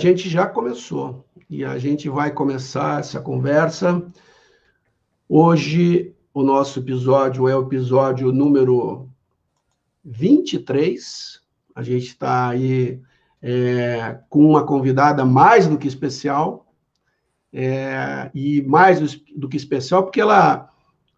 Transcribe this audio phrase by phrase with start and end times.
[0.00, 4.02] gente já começou e a gente vai começar essa conversa.
[5.28, 9.10] Hoje, o nosso episódio é o episódio número
[10.02, 11.40] 23.
[11.74, 12.98] A gente está aí
[13.42, 16.72] é, com uma convidada mais do que especial,
[17.52, 20.70] é, e mais do que especial, porque ela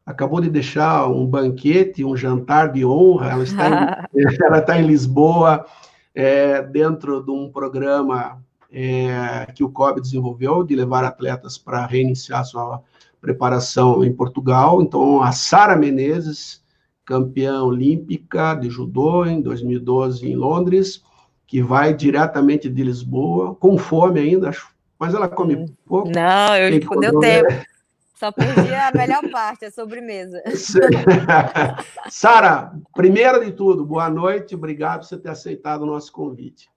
[0.05, 3.30] acabou de deixar um banquete, um jantar de honra.
[3.30, 5.65] Ela está em, ela está em Lisboa,
[6.12, 12.45] é, dentro de um programa é, que o COB desenvolveu, de levar atletas para reiniciar
[12.45, 12.83] sua
[13.21, 14.81] preparação em Portugal.
[14.81, 16.65] Então, a Sara Menezes,
[17.05, 21.03] campeã olímpica de judô em 2012 em Londres,
[21.47, 24.51] que vai diretamente de Lisboa, com fome ainda,
[24.98, 26.09] mas ela come pouco.
[26.09, 27.73] Não, eu não deu tempo.
[28.15, 30.41] Só perdi a melhor parte, a sobremesa.
[32.09, 36.72] Sara, primeiro de tudo, boa noite, obrigado por você ter aceitado o nosso convite.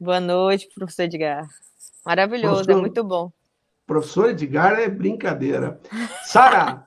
[0.00, 1.48] Boa noite, professor Edgar.
[2.06, 3.32] Maravilhoso, é professor, é muito bom.
[3.84, 5.80] Professor Edgar é brincadeira.
[6.24, 6.86] Sara,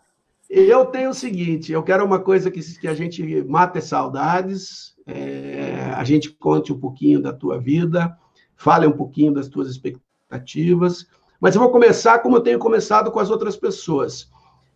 [0.49, 5.91] eu tenho o seguinte, eu quero uma coisa que, que a gente mate saudades, é,
[5.93, 8.17] a gente conte um pouquinho da tua vida,
[8.55, 11.05] fale um pouquinho das tuas expectativas,
[11.39, 14.31] mas eu vou começar como eu tenho começado com as outras pessoas.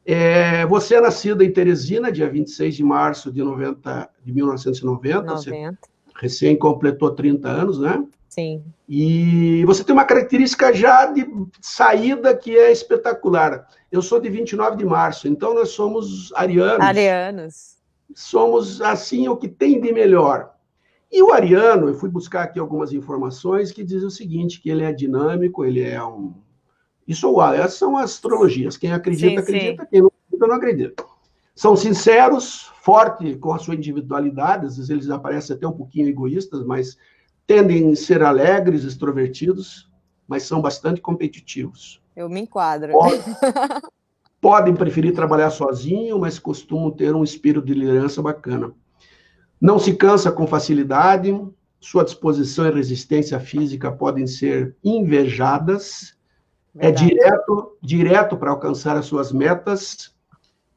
[0.06, 5.22] É, você é nascida em Teresina, dia 26 de março de, 90, de 1990.
[5.22, 5.38] 90.
[5.38, 5.78] Você
[6.16, 8.04] recém completou 30 anos, né?
[8.30, 8.64] Sim.
[8.88, 11.26] E você tem uma característica já de
[11.62, 13.68] saída que é espetacular.
[13.92, 16.86] Eu sou de 29 de março, então nós somos arianos.
[16.86, 17.76] Arianos.
[18.14, 20.54] Somos, assim, o que tem de melhor.
[21.12, 24.84] E o ariano, eu fui buscar aqui algumas informações que dizem o seguinte, que ele
[24.84, 26.34] é dinâmico, ele é um
[27.08, 28.78] isso essas são astrologias.
[28.78, 29.84] Quem acredita, sim, acredita.
[29.84, 29.90] Sim.
[29.92, 31.06] Quem não acredita, não acredita.
[31.56, 36.66] São sinceros, fortes com a sua individualidade, às vezes eles aparecem até um pouquinho egoístas,
[36.66, 36.98] mas
[37.48, 39.90] tendem a ser alegres, extrovertidos,
[40.28, 42.02] mas são bastante competitivos.
[42.16, 42.92] Eu me enquadro.
[42.92, 43.22] Podem,
[44.42, 48.74] podem preferir trabalhar sozinho, mas costumam ter um espírito de liderança bacana.
[49.60, 51.34] Não se cansa com facilidade,
[51.80, 56.16] sua disposição e resistência física podem ser invejadas,
[56.78, 60.15] é direto, direto para alcançar as suas metas.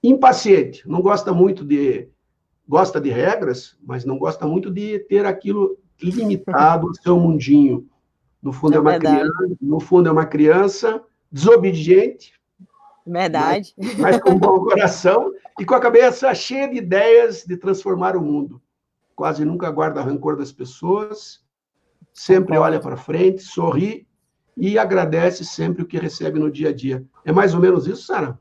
[0.02, 2.08] Impaciente, não gosta muito de
[2.68, 7.88] gosta de regras, mas não gosta muito de ter aquilo limitado no seu mundinho.
[8.42, 12.38] No fundo é, é uma criança, no fundo é uma criança desobediente,
[13.06, 17.56] verdade, mas, mas com um bom coração e com a cabeça cheia de ideias de
[17.56, 18.60] transformar o mundo.
[19.16, 21.40] Quase nunca guarda rancor das pessoas,
[22.12, 24.06] sempre olha para frente, sorri
[24.56, 27.04] e agradece sempre o que recebe no dia a dia.
[27.24, 28.38] É mais ou menos isso, Sara?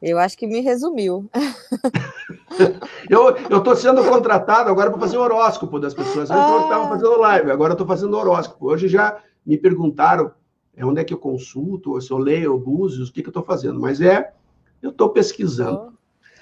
[0.00, 1.28] Eu acho que me resumiu.
[3.10, 6.30] eu estou sendo contratado agora para fazer horóscopo das pessoas.
[6.30, 6.56] Antes ah.
[6.56, 8.70] eu estava fazendo live, agora estou fazendo horóscopo.
[8.70, 10.32] Hoje já me perguntaram
[10.74, 13.44] é, onde é que eu consulto, se eu leio búzios, o que, que eu estou
[13.44, 13.78] fazendo.
[13.78, 14.32] Mas é,
[14.80, 15.92] eu estou pesquisando.
[15.92, 15.98] Oh.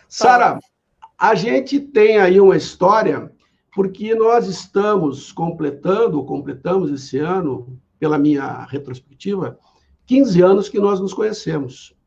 [0.09, 0.61] Sara,
[1.19, 3.33] a gente tem aí uma história,
[3.75, 9.59] porque nós estamos completando, completamos esse ano, pela minha retrospectiva,
[10.07, 11.98] 15 anos que nós nos conhecemos.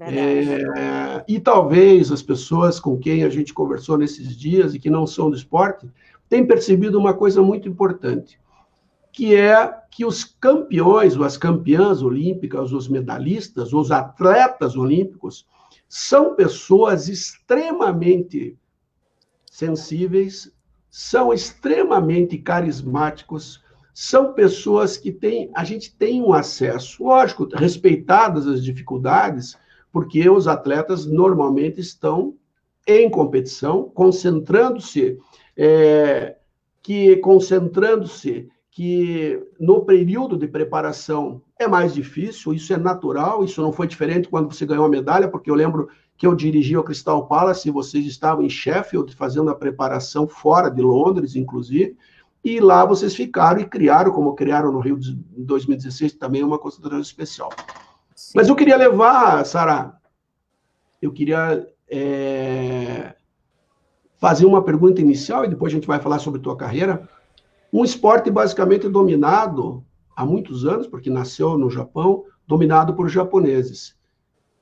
[0.00, 5.06] É, e talvez as pessoas com quem a gente conversou nesses dias e que não
[5.06, 5.88] são do esporte
[6.28, 8.38] tenham percebido uma coisa muito importante,
[9.12, 15.46] que é que os campeões, ou as campeãs olímpicas, os medalhistas, os atletas olímpicos,
[15.88, 18.58] são pessoas extremamente
[19.50, 20.52] sensíveis,
[20.90, 23.64] são extremamente carismáticos,
[23.94, 29.56] são pessoas que têm, a gente tem um acesso, lógico, respeitadas as dificuldades,
[29.96, 32.34] porque os atletas normalmente estão
[32.86, 35.18] em competição, concentrando-se,
[35.56, 36.36] é,
[36.82, 43.72] que concentrando-se que no período de preparação é mais difícil, isso é natural, isso não
[43.72, 47.26] foi diferente quando você ganhou a medalha, porque eu lembro que eu dirigi o Crystal
[47.26, 51.96] Palace e vocês estavam em Sheffield fazendo a preparação fora de Londres, inclusive,
[52.44, 57.00] e lá vocês ficaram e criaram, como criaram no Rio de 2016, também uma concentração
[57.00, 57.48] especial.
[58.26, 58.32] Sim.
[58.34, 60.00] Mas eu queria levar, Sara,
[61.00, 63.14] eu queria é,
[64.18, 67.08] fazer uma pergunta inicial e depois a gente vai falar sobre tua carreira.
[67.72, 69.84] Um esporte basicamente dominado
[70.16, 73.96] há muitos anos, porque nasceu no Japão, dominado por japoneses.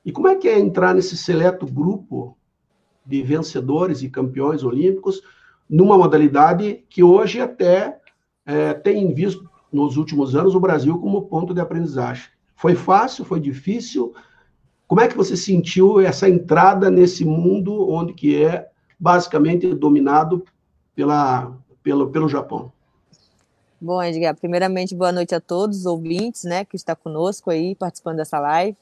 [0.05, 2.37] E como é que é entrar nesse seleto grupo
[3.03, 5.23] de vencedores e campeões olímpicos
[5.67, 7.99] numa modalidade que hoje até
[8.45, 12.34] é, tem visto nos últimos anos o Brasil como ponto de aprendizagem.
[12.55, 13.25] Foi fácil?
[13.25, 14.13] Foi difícil?
[14.87, 18.69] Como é que você sentiu essa entrada nesse mundo onde que é
[18.99, 20.45] basicamente dominado
[20.95, 22.71] pela, pelo, pelo Japão?
[23.81, 28.17] Bom, Edgar, primeiramente, boa noite a todos os ouvintes, né, que está conosco aí, participando
[28.17, 28.77] dessa live.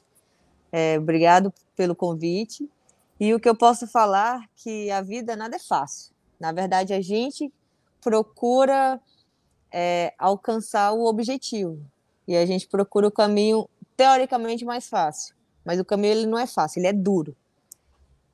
[0.70, 2.68] É, obrigado pelo convite.
[3.18, 6.12] E o que eu posso falar que a vida nada é fácil.
[6.38, 7.52] Na verdade, a gente
[8.00, 9.00] procura
[9.72, 11.80] é, alcançar o objetivo
[12.26, 15.34] e a gente procura o caminho teoricamente mais fácil,
[15.64, 17.36] mas o caminho ele não é fácil, ele é duro.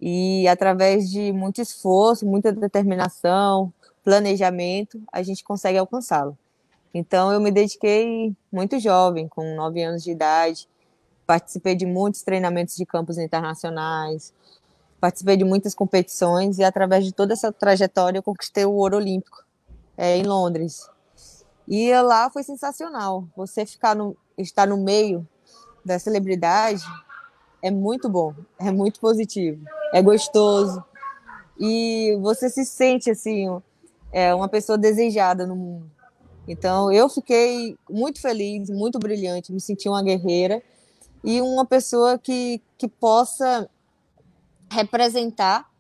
[0.00, 3.72] E através de muito esforço, muita determinação,
[4.02, 6.36] planejamento, a gente consegue alcançá-lo.
[6.92, 10.68] Então, eu me dediquei muito jovem, com nove anos de idade,
[11.26, 14.32] participei de muitos treinamentos de campos internacionais,
[15.00, 19.44] participei de muitas competições e, através de toda essa trajetória, eu conquistei o ouro olímpico
[19.96, 20.90] é, em Londres.
[21.70, 23.28] E lá foi sensacional.
[23.36, 25.24] Você ficar no, estar no meio
[25.84, 26.82] da celebridade
[27.62, 30.82] é muito bom, é muito positivo, é gostoso.
[31.56, 33.46] E você se sente assim,
[34.12, 35.90] é, uma pessoa desejada no mundo.
[36.48, 40.60] Então, eu fiquei muito feliz, muito brilhante, me senti uma guerreira
[41.22, 43.70] e uma pessoa que, que possa
[44.72, 45.70] representar,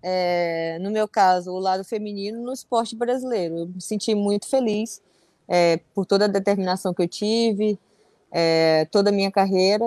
[0.00, 3.58] é, no meu caso, o lado feminino no esporte brasileiro.
[3.58, 5.02] Eu me senti muito feliz
[5.48, 7.78] é, por toda a determinação que eu tive,
[8.30, 9.84] é, toda a minha carreira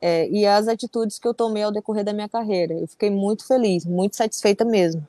[0.00, 2.74] é, e as atitudes que eu tomei ao decorrer da minha carreira.
[2.74, 5.06] Eu fiquei muito feliz, muito satisfeita mesmo.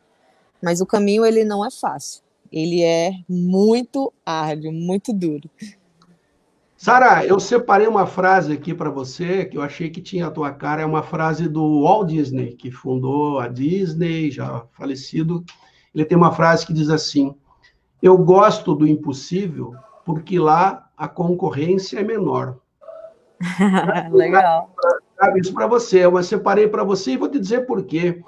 [0.62, 2.22] Mas o caminho ele não é fácil.
[2.52, 5.50] Ele é muito árduo, muito duro.
[6.76, 10.52] Sara, eu separei uma frase aqui para você que eu achei que tinha a tua
[10.52, 10.82] cara.
[10.82, 15.46] É uma frase do Walt Disney, que fundou a Disney, já falecido.
[15.94, 17.36] Ele tem uma frase que diz assim:
[18.02, 19.76] Eu gosto do impossível
[20.06, 22.58] porque lá a concorrência é menor.
[24.12, 24.74] Legal.
[25.36, 26.06] Isso para você.
[26.06, 28.24] Eu separei para você e vou te dizer por quê.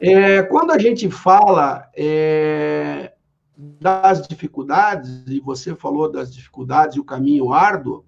[0.00, 3.12] É, quando a gente fala é,
[3.56, 8.04] das dificuldades, e você falou das dificuldades e o caminho árduo,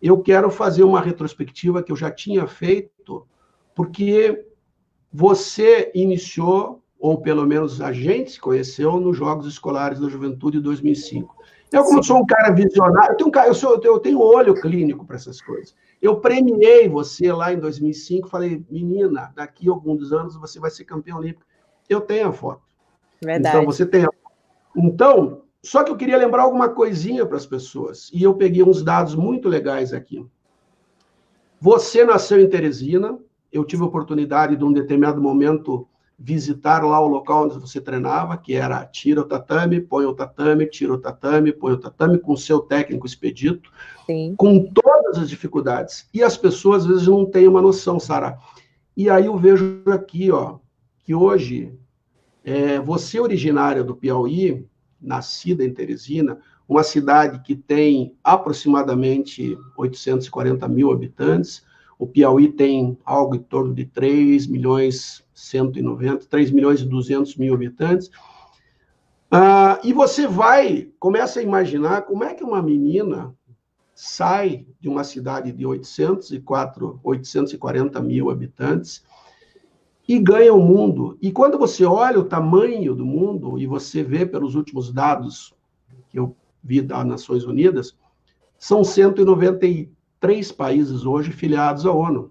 [0.00, 3.26] eu quero fazer uma retrospectiva que eu já tinha feito,
[3.74, 4.46] porque
[5.12, 11.36] você iniciou, ou pelo menos a gente se conheceu, nos Jogos Escolares da Juventude 2005.
[11.72, 15.16] Eu, como sou um cara visionário, eu tenho, eu, sou, eu tenho olho clínico para
[15.16, 15.74] essas coisas.
[16.02, 20.84] Eu premiei você lá em 2005, falei, menina, daqui a alguns anos você vai ser
[20.84, 21.46] campeão olímpico.
[21.88, 22.62] Eu tenho a foto.
[23.22, 23.56] Verdade.
[23.56, 24.08] Então, você tem a
[24.76, 28.10] então, só que eu queria lembrar alguma coisinha para as pessoas.
[28.12, 30.26] E eu peguei uns dados muito legais aqui.
[31.60, 33.18] Você nasceu em Teresina.
[33.50, 35.88] Eu tive a oportunidade de, um determinado momento,
[36.18, 40.66] visitar lá o local onde você treinava, que era tira o tatame, põe o tatame,
[40.66, 43.70] tira o tatame, põe o tatame, com o seu técnico expedito,
[44.06, 44.34] Sim.
[44.36, 46.08] com todas as dificuldades.
[46.14, 48.38] E as pessoas, às vezes, não têm uma noção, Sara.
[48.96, 50.58] E aí eu vejo aqui, ó,
[51.00, 51.74] que hoje
[52.42, 54.66] é, você, originária do Piauí,
[55.00, 61.65] nascida em Teresina, uma cidade que tem aproximadamente 840 mil habitantes,
[61.98, 67.54] o Piauí tem algo em torno de 3 milhões 190, 3 milhões e 200 mil
[67.54, 68.10] habitantes.
[69.30, 73.34] Ah, e você vai, começa a imaginar como é que uma menina
[73.94, 79.02] sai de uma cidade de 804, 840 mil habitantes
[80.06, 81.16] e ganha o mundo.
[81.20, 85.54] E quando você olha o tamanho do mundo, e você vê pelos últimos dados
[86.10, 87.96] que eu vi das Nações Unidas,
[88.58, 88.84] são
[90.26, 92.30] 193 países hoje filiados à ONU.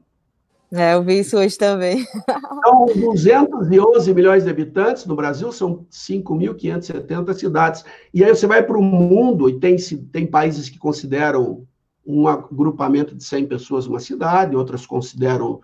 [0.73, 2.03] É, eu vi isso hoje também.
[2.65, 7.85] São 211 milhões de habitantes, no Brasil são 5.570 cidades.
[8.13, 9.77] E aí você vai para o mundo e tem,
[10.11, 11.65] tem países que consideram
[12.05, 15.61] um agrupamento de 100 pessoas uma cidade, outras consideram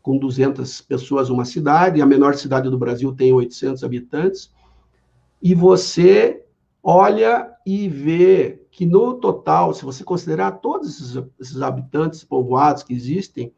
[0.00, 4.52] com 200 pessoas uma cidade, a menor cidade do Brasil tem 800 habitantes,
[5.40, 6.44] e você
[6.82, 12.94] olha e vê que no total, se você considerar todos esses, esses habitantes povoados que
[12.94, 13.52] existem,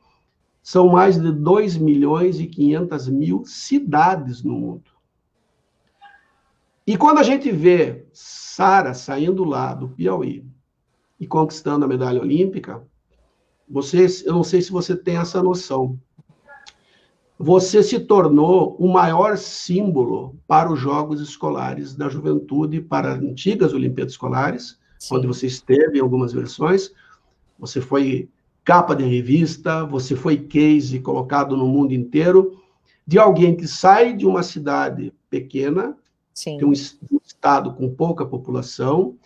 [0.60, 4.90] são mais de 2 milhões e 500 mil cidades no mundo.
[6.84, 10.44] E quando a gente vê Sara saindo lá do Piauí
[11.20, 12.84] e conquistando a medalha olímpica,
[13.68, 15.96] vocês, eu não sei se você tem essa noção,
[17.38, 23.72] você se tornou o maior símbolo para os Jogos Escolares da Juventude, para as antigas
[23.72, 25.16] Olimpíadas Escolares, Sim.
[25.16, 26.92] onde você esteve em algumas versões.
[27.58, 28.28] Você foi
[28.64, 32.58] capa de revista, você foi case colocado no mundo inteiro,
[33.06, 35.96] de alguém que sai de uma cidade pequena,
[36.32, 36.56] Sim.
[36.56, 39.16] de um estado com pouca população,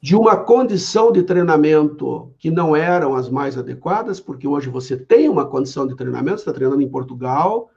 [0.00, 5.28] de uma condição de treinamento que não eram as mais adequadas, porque hoje você tem
[5.28, 7.70] uma condição de treinamento, está treinando em Portugal,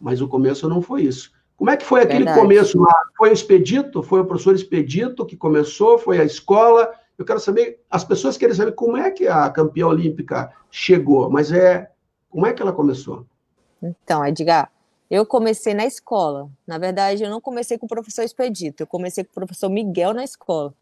[0.00, 1.30] mas o começo não foi isso.
[1.60, 2.40] Como é que foi aquele Verdade.
[2.40, 2.94] começo lá?
[3.18, 4.02] Foi o Expedito?
[4.02, 5.98] Foi o professor Expedito que começou?
[5.98, 6.90] Foi a escola?
[7.18, 11.52] Eu quero saber, as pessoas querem saber como é que a campeã olímpica chegou, mas
[11.52, 11.90] é
[12.30, 13.26] como é que ela começou?
[13.82, 14.72] Então, Edgar,
[15.10, 16.48] eu comecei na escola.
[16.66, 20.14] Na verdade, eu não comecei com o professor Expedito, eu comecei com o professor Miguel
[20.14, 20.72] na escola.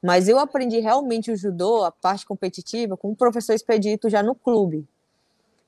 [0.00, 4.36] Mas eu aprendi realmente o judô, a parte competitiva, com o professor Expedito já no
[4.36, 4.86] clube.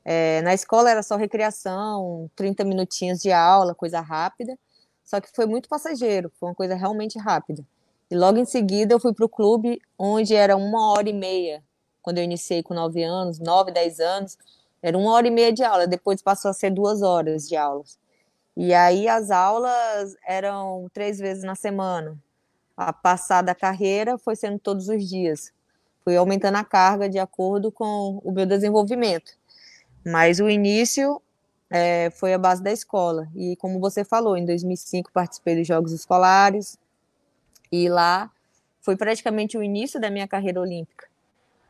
[0.09, 4.57] É, na escola era só recreação, 30 minutinhos de aula, coisa rápida.
[5.05, 7.65] Só que foi muito passageiro, foi uma coisa realmente rápida.
[8.11, 11.63] E logo em seguida eu fui para o clube, onde era uma hora e meia,
[12.03, 14.39] quando eu iniciei com 9 anos, 9, 10 anos,
[14.81, 17.99] era uma hora e meia de aula, depois passou a ser duas horas de aulas.
[18.57, 22.17] E aí as aulas eram três vezes na semana
[22.77, 25.53] a passada carreira foi sendo todos os dias.
[26.05, 29.33] Fui aumentando a carga de acordo com o meu desenvolvimento.
[30.07, 31.21] Mas o início
[31.69, 33.27] é, foi a base da escola.
[33.35, 36.79] E como você falou, em 2005 participei dos Jogos Escolares.
[37.73, 38.31] E lá
[38.81, 41.09] foi praticamente o início da minha carreira olímpica.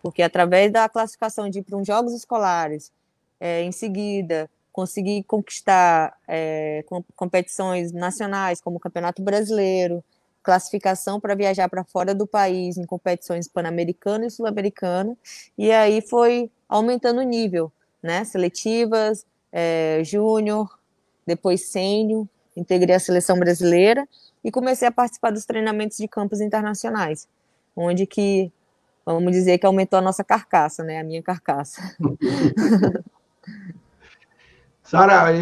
[0.03, 2.93] Porque através da classificação de ir para os Jogos Escolares,
[3.41, 6.85] é, em seguida consegui conquistar é,
[7.17, 10.05] competições nacionais, como o Campeonato Brasileiro,
[10.43, 15.17] classificação para viajar para fora do país em competições pan-americana e sul-americana,
[15.57, 17.73] e aí foi aumentando o nível,
[18.07, 18.25] né?
[18.25, 20.79] Seletivas, é, júnior,
[21.27, 24.09] depois sênior, integrei a seleção brasileira
[24.43, 27.29] e comecei a participar dos treinamentos de campos internacionais,
[27.75, 28.51] onde que,
[29.05, 31.01] vamos dizer que aumentou a nossa carcaça, né?
[31.01, 31.83] A minha carcaça.
[34.83, 35.33] Sara,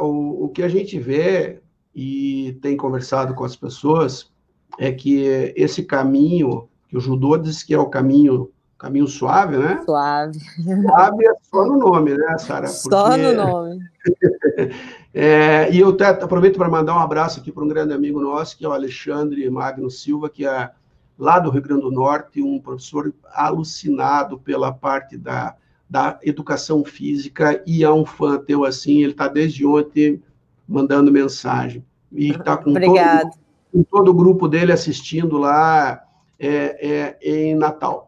[0.00, 1.60] o, o que a gente vê
[1.94, 4.32] e tem conversado com as pessoas
[4.78, 9.82] é que esse caminho, que o judô diz que é o caminho caminho suave, né?
[9.84, 10.38] Suave.
[10.62, 12.68] Suave é só no nome, né, Sara?
[12.68, 13.80] Só no nome.
[15.12, 18.56] é, e eu até aproveito para mandar um abraço aqui para um grande amigo nosso,
[18.56, 20.70] que é o Alexandre Magno Silva, que é
[21.18, 25.56] lá do Rio Grande do Norte, um professor alucinado pela parte da,
[25.90, 30.22] da educação física e é um fã teu assim, ele está desde ontem
[30.68, 31.84] mandando mensagem.
[32.12, 33.30] E está com, todo,
[33.72, 36.00] com todo o grupo dele assistindo lá
[36.38, 38.07] é, é, em Natal.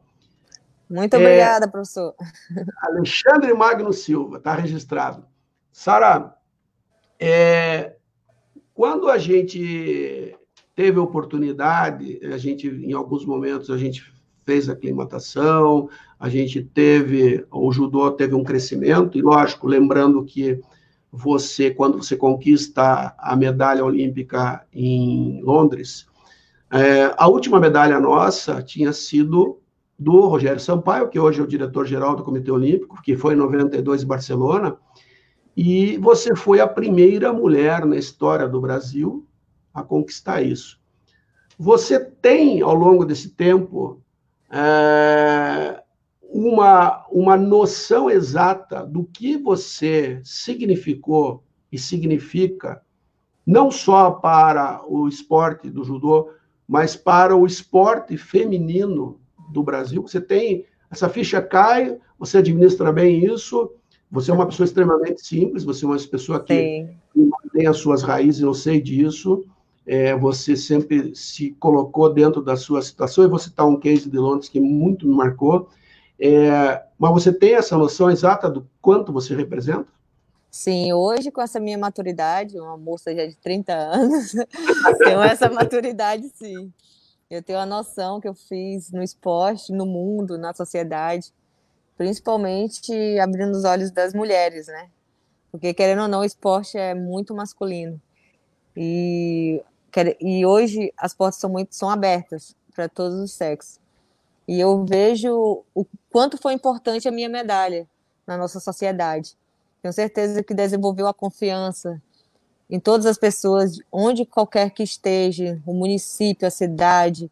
[0.90, 2.14] Muito obrigada, é, professor.
[2.82, 5.24] Alexandre Magno Silva, está registrado.
[5.70, 6.34] Sara,
[7.16, 7.94] é,
[8.74, 10.36] quando a gente
[10.74, 14.12] teve a oportunidade, a gente, em alguns momentos, a gente
[14.44, 20.60] fez aclimatação, a gente teve, o judô teve um crescimento, e lógico, lembrando que
[21.12, 26.06] você, quando você conquista a medalha olímpica em Londres,
[26.72, 29.59] é, a última medalha nossa tinha sido
[30.00, 34.02] do Rogério Sampaio, que hoje é o diretor-geral do Comitê Olímpico, que foi em 92
[34.02, 34.78] em Barcelona,
[35.54, 39.26] e você foi a primeira mulher na história do Brasil
[39.74, 40.80] a conquistar isso.
[41.58, 44.00] Você tem, ao longo desse tempo,
[44.50, 45.82] é,
[46.22, 52.80] uma, uma noção exata do que você significou e significa,
[53.46, 56.30] não só para o esporte do judô,
[56.66, 59.19] mas para o esporte feminino
[59.50, 60.02] do Brasil.
[60.02, 63.72] Você tem, essa ficha cai, você administra bem isso,
[64.10, 66.88] você é uma pessoa extremamente simples, você é uma pessoa que,
[67.52, 69.44] tem as suas raízes, eu sei disso.
[69.86, 74.18] É, você sempre se colocou dentro da sua situação, e você está um case de
[74.18, 75.68] Londres que muito me marcou.
[76.18, 79.86] É, mas você tem essa noção exata do quanto você representa?
[80.50, 84.32] Sim, hoje com essa minha maturidade, uma moça já de 30 anos,
[84.98, 86.72] tenho essa maturidade sim.
[87.30, 91.32] Eu tenho a noção que eu fiz no esporte, no mundo, na sociedade,
[91.96, 94.90] principalmente abrindo os olhos das mulheres, né?
[95.52, 98.02] Porque querendo ou não, o esporte é muito masculino.
[98.76, 99.62] E,
[100.20, 103.78] e hoje as portas são muito são abertas para todos os sexos.
[104.48, 107.86] E eu vejo o quanto foi importante a minha medalha
[108.26, 109.36] na nossa sociedade.
[109.80, 112.02] Tenho certeza que desenvolveu a confiança
[112.70, 117.30] em todas as pessoas, onde qualquer que esteja, o município, a cidade,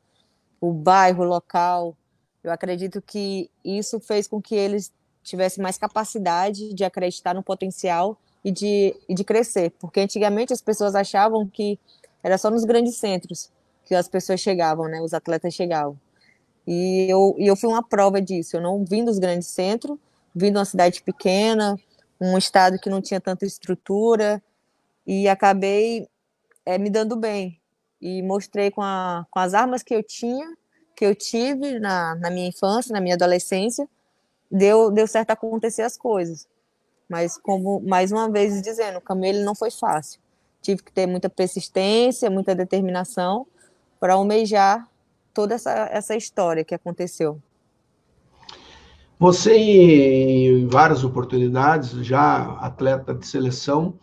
[0.61, 1.97] o bairro, o local.
[2.42, 4.92] Eu acredito que isso fez com que eles
[5.23, 9.71] tivessem mais capacidade de acreditar no potencial e de, e de crescer.
[9.78, 11.78] Porque antigamente as pessoas achavam que
[12.23, 13.50] era só nos grandes centros
[13.85, 15.00] que as pessoas chegavam, né?
[15.00, 15.99] Os atletas chegavam.
[16.66, 18.57] E eu, e eu fui uma prova disso.
[18.57, 19.97] Eu não vim dos grandes centros,
[20.35, 21.78] vim de uma cidade pequena,
[22.21, 24.42] um estado que não tinha tanta estrutura,
[25.09, 26.07] e acabei
[26.67, 27.59] é, me dando bem.
[27.99, 30.47] E mostrei com, a, com as armas que eu tinha,
[30.95, 33.88] que eu tive na, na minha infância, na minha adolescência,
[34.53, 36.47] deu, deu certo acontecer as coisas.
[37.09, 40.21] Mas, como mais uma vez dizendo, o caminho ele não foi fácil.
[40.61, 43.47] tive que ter muita persistência, muita determinação
[43.99, 44.87] para almejar
[45.33, 47.41] toda essa, essa história que aconteceu.
[49.19, 53.99] Você, em várias oportunidades, já atleta de seleção,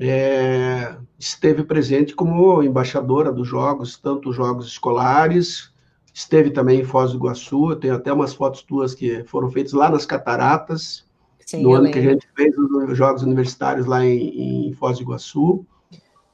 [0.00, 5.72] é, esteve presente como embaixadora dos jogos, tanto jogos escolares,
[6.14, 9.90] esteve também em Foz do Iguaçu, tem até umas fotos tuas que foram feitas lá
[9.90, 11.04] nas Cataratas,
[11.44, 12.00] Sim, no ano lembro.
[12.00, 15.66] que a gente fez os Jogos Universitários lá em, em Foz do Iguaçu.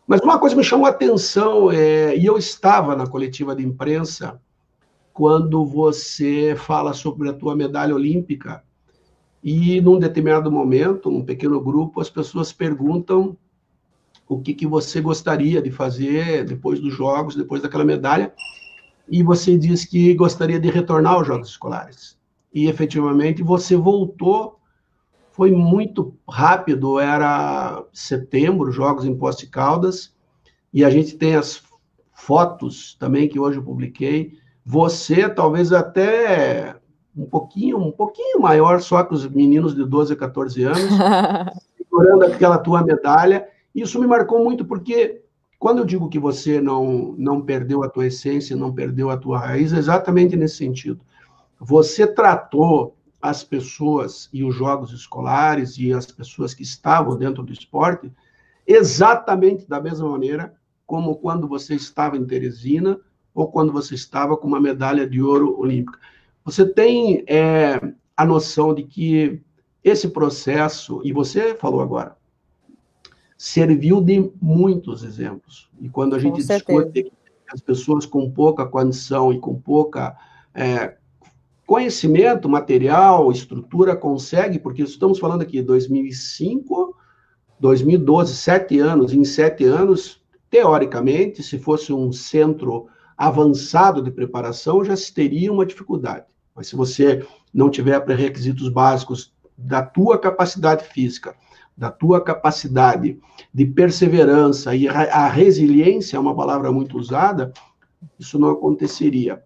[0.06, 4.38] Mas uma coisa me chamou a atenção, é, e eu estava na coletiva de imprensa
[5.14, 8.62] quando você fala sobre a tua medalha olímpica,
[9.42, 13.36] e num determinado momento, num pequeno grupo, as pessoas perguntam
[14.28, 18.32] o que, que você gostaria de fazer depois dos Jogos, depois daquela medalha,
[19.08, 22.16] e você diz que gostaria de retornar aos Jogos Escolares.
[22.52, 24.58] E efetivamente você voltou,
[25.32, 30.14] foi muito rápido, era setembro, Jogos em Poste Caldas,
[30.72, 31.62] e a gente tem as
[32.12, 34.38] fotos também que hoje eu publiquei.
[34.64, 36.76] Você talvez até
[37.16, 40.90] um pouquinho, um pouquinho maior só que os meninos de 12 a 14 anos,
[41.76, 43.46] segurando aquela tua medalha.
[43.74, 45.22] Isso me marcou muito porque
[45.58, 49.38] quando eu digo que você não, não perdeu a tua essência, não perdeu a tua
[49.38, 51.00] raiz, é exatamente nesse sentido.
[51.58, 57.52] Você tratou as pessoas e os jogos escolares e as pessoas que estavam dentro do
[57.52, 58.12] esporte
[58.66, 60.54] exatamente da mesma maneira
[60.86, 63.00] como quando você estava em Teresina
[63.34, 65.98] ou quando você estava com uma medalha de ouro olímpica.
[66.44, 67.80] Você tem é,
[68.14, 69.40] a noção de que
[69.82, 72.16] esse processo, e você falou agora,
[73.36, 75.68] serviu de muitos exemplos.
[75.80, 77.12] E quando a gente discute
[77.52, 80.16] as pessoas com pouca condição e com pouca
[80.54, 80.96] é,
[81.66, 86.96] conhecimento material, estrutura, consegue, porque estamos falando aqui 2005,
[87.58, 94.96] 2012, sete anos, em sete anos, teoricamente, se fosse um centro avançado de preparação, já
[94.96, 96.26] se teria uma dificuldade.
[96.54, 101.34] Mas se você não tiver pré-requisitos básicos da tua capacidade física,
[101.76, 103.20] da tua capacidade
[103.52, 107.52] de perseverança e a resiliência é uma palavra muito usada,
[108.18, 109.42] isso não aconteceria.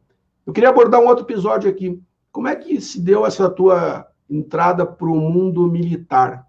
[0.47, 2.03] Eu queria abordar um outro episódio aqui.
[2.31, 6.47] Como é que se deu essa tua entrada para o mundo militar?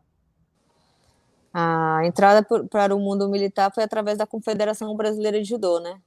[1.54, 6.00] A entrada para o mundo militar foi através da Confederação Brasileira de Judô, né?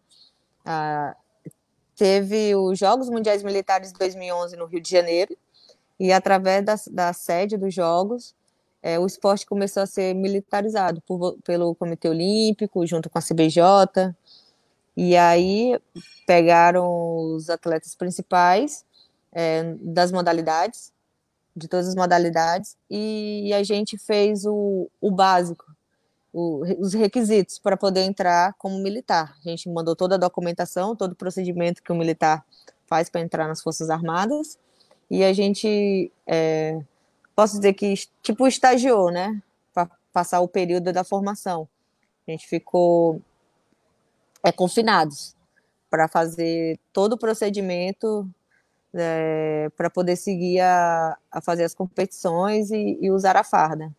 [1.97, 5.37] Teve os Jogos Mundiais Militares de 2011 no Rio de Janeiro,
[5.99, 8.35] e através da, da sede dos Jogos,
[8.83, 14.13] é, o esporte começou a ser militarizado por, pelo Comitê Olímpico, junto com a CBJ,
[14.97, 15.79] e aí
[16.27, 18.85] pegaram os atletas principais
[19.33, 20.93] é, das modalidades,
[21.55, 25.65] de todas as modalidades, e a gente fez o, o básico,
[26.33, 29.37] o, os requisitos para poder entrar como militar.
[29.45, 32.45] A gente mandou toda a documentação, todo o procedimento que o militar
[32.87, 34.59] faz para entrar nas Forças Armadas,
[35.11, 36.83] e a gente é,
[37.35, 39.41] posso dizer que, tipo, estagiou, né?
[39.73, 41.69] Para passar o período da formação.
[42.27, 43.21] A gente ficou
[44.43, 45.35] é, confinados
[45.91, 48.29] para fazer todo o procedimento
[48.95, 53.91] é, para poder seguir a, a, fazer as competições e, e, usar a farda.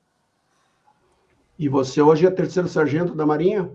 [1.58, 3.72] E você hoje é terceiro sargento da Marinha?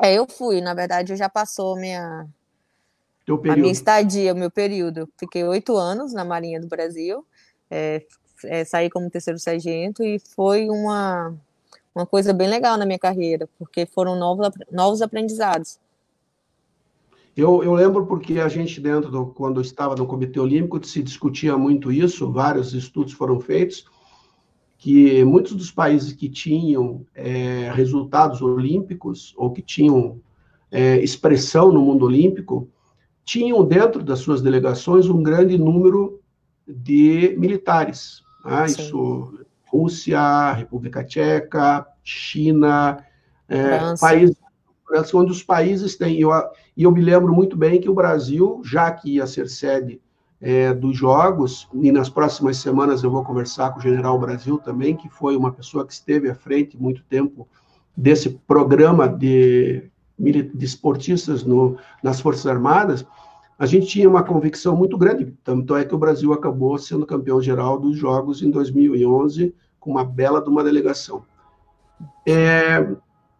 [0.00, 0.60] É, eu fui.
[0.60, 2.26] Na verdade, eu já passou minha,
[3.50, 5.08] a minha estadia, o meu período.
[5.18, 7.26] Fiquei oito anos na Marinha do Brasil.
[7.70, 8.04] É,
[8.44, 11.34] é, saí como terceiro sargento e foi uma,
[11.94, 15.78] uma coisa bem legal na minha carreira, porque foram novos, novos aprendizados.
[17.36, 21.56] Eu, eu lembro porque a gente, dentro do, quando estava no Comitê Olímpico, se discutia
[21.56, 23.84] muito isso, vários estudos foram feitos,
[24.76, 30.20] que muitos dos países que tinham é, resultados olímpicos, ou que tinham
[30.70, 32.68] é, expressão no mundo olímpico,
[33.24, 36.20] tinham dentro das suas delegações um grande número
[36.66, 38.22] de militares.
[38.48, 43.04] Ah, isso, Rússia, República Tcheca, China,
[43.48, 44.36] é, países
[45.12, 46.16] onde os países têm.
[46.16, 46.30] E eu,
[46.76, 50.00] eu me lembro muito bem que o Brasil, já que ia ser sede
[50.40, 54.96] é, dos Jogos, e nas próximas semanas eu vou conversar com o General Brasil também,
[54.96, 57.46] que foi uma pessoa que esteve à frente muito tempo
[57.96, 63.04] desse programa de, de esportistas no, nas Forças Armadas
[63.58, 67.42] a gente tinha uma convicção muito grande, tanto é que o Brasil acabou sendo campeão
[67.42, 71.24] geral dos Jogos em 2011, com uma bela de uma delegação.
[72.26, 72.88] É,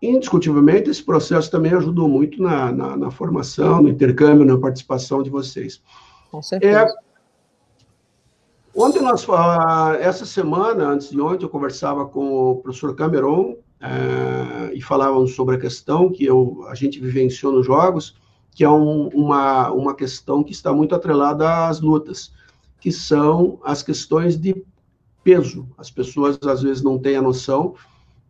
[0.02, 5.30] indiscutivelmente, esse processo também ajudou muito na, na, na, formação, no intercâmbio, na participação de
[5.30, 5.80] vocês.
[6.30, 6.80] Com certeza.
[6.80, 6.86] É,
[8.74, 9.24] ontem nós,
[10.00, 15.56] essa semana, antes de ontem, eu conversava com o professor Cameron, uh, e falavam sobre
[15.56, 18.16] a questão que eu, a gente vivenciou nos jogos,
[18.58, 22.32] que é um, uma, uma questão que está muito atrelada às lutas,
[22.80, 24.64] que são as questões de
[25.22, 25.68] peso.
[25.78, 27.76] As pessoas às vezes não têm a noção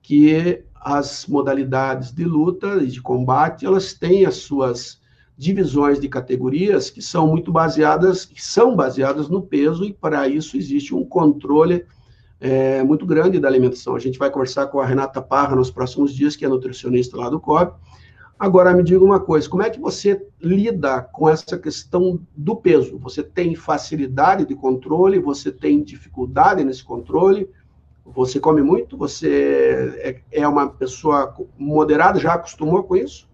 [0.02, 5.00] que as modalidades de luta e de combate, elas têm as suas
[5.34, 10.58] divisões de categorias que são muito baseadas, que são baseadas no peso, e para isso
[10.58, 11.86] existe um controle
[12.38, 13.96] é, muito grande da alimentação.
[13.96, 17.30] A gente vai conversar com a Renata Parra nos próximos dias, que é nutricionista lá
[17.30, 17.72] do COB.
[18.38, 22.96] Agora, me diga uma coisa, como é que você lida com essa questão do peso?
[22.98, 25.18] Você tem facilidade de controle?
[25.18, 27.50] Você tem dificuldade nesse controle?
[28.06, 28.96] Você come muito?
[28.96, 33.28] Você é, é uma pessoa moderada, já acostumou com isso?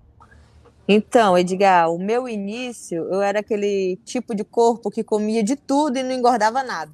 [0.88, 5.98] Então, Edgar, o meu início, eu era aquele tipo de corpo que comia de tudo
[5.98, 6.92] e não engordava nada.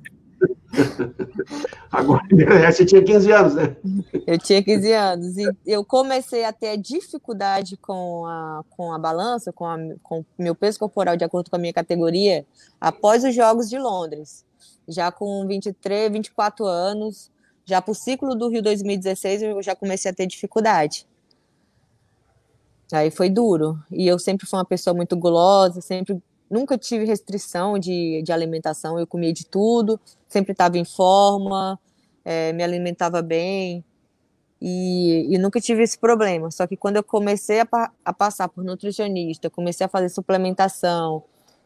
[1.90, 2.22] Agora,
[2.72, 3.76] você tinha 15 anos, né?
[4.26, 5.37] Eu tinha 15 anos.
[5.37, 10.78] E eu comecei a ter dificuldade com a, com a balança, com, o meu peso
[10.78, 12.46] corporal, de acordo com a minha categoria,
[12.80, 14.44] após os Jogos de Londres.
[14.88, 17.30] Já com 23, 24 anos,
[17.64, 21.06] já para o ciclo do Rio 2016, eu já comecei a ter dificuldade.
[22.92, 23.78] Aí foi duro.
[23.90, 28.98] E eu sempre fui uma pessoa muito gulosa, sempre nunca tive restrição de, de alimentação,
[28.98, 31.78] eu comia de tudo, sempre estava em forma,
[32.24, 33.84] é, me alimentava bem
[34.60, 36.50] e, e, nunca tive esse problema.
[36.50, 37.68] Só que quando eu comecei a,
[38.04, 41.22] a passar por nutricionista, comecei a fazer suplementação,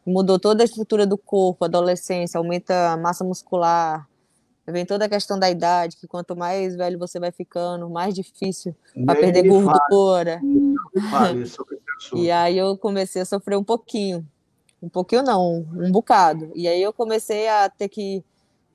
[0.07, 4.07] mudou toda a estrutura do corpo, adolescência, aumenta a massa muscular,
[4.67, 8.75] Vem toda a questão da idade, que quanto mais velho você vai ficando, mais difícil
[9.05, 10.41] para perder gordura.
[12.15, 14.27] e aí eu comecei a sofrer um pouquinho.
[14.85, 16.53] Um pouquinho não, um bocado.
[16.55, 18.23] E aí eu comecei a ter que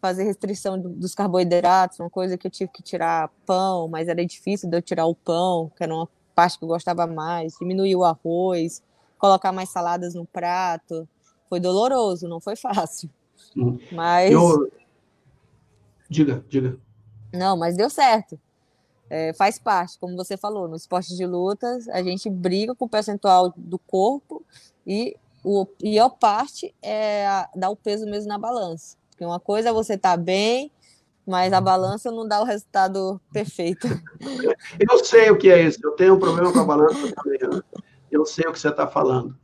[0.02, 4.70] fazer restrição dos carboidratos, uma coisa que eu tive que tirar pão, mas era difícil
[4.70, 8.04] de eu tirar o pão, que era uma parte que eu gostava mais, diminuir o
[8.04, 8.82] arroz,
[9.18, 11.08] colocar mais saladas no prato.
[11.50, 13.10] Foi doloroso, não foi fácil.
[13.56, 13.80] Uhum.
[13.92, 14.70] Mas eu,
[16.10, 16.78] Diga, diga.
[17.32, 18.40] Não, mas deu certo.
[19.10, 22.90] É, faz parte, como você falou, no esporte de lutas, a gente briga com o
[22.90, 24.44] percentual do corpo
[24.86, 28.98] e o pior parte é dar o peso mesmo na balança.
[29.10, 30.72] Porque uma coisa é você estar tá bem,
[31.26, 33.88] mas a balança não dá o resultado perfeito.
[34.80, 37.40] Eu sei o que é isso, eu tenho um problema com a balança também.
[38.10, 39.36] Eu sei o que você está falando.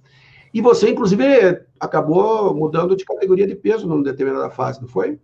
[0.53, 5.19] E você, inclusive, acabou mudando de categoria de peso numa determinada fase, não foi?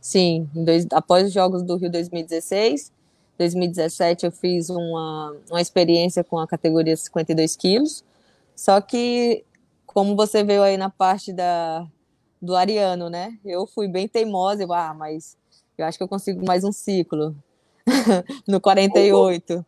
[0.00, 2.92] Sim, dois, após os Jogos do Rio 2016,
[3.38, 8.04] 2017 eu fiz uma, uma experiência com a categoria 52 quilos,
[8.56, 9.44] só que,
[9.92, 11.86] como você veio aí na parte da,
[12.40, 15.36] do Ariano, né, eu fui bem teimosa, eu, ah, mas
[15.76, 17.36] eu acho que eu consigo mais um ciclo,
[18.48, 19.64] no 48.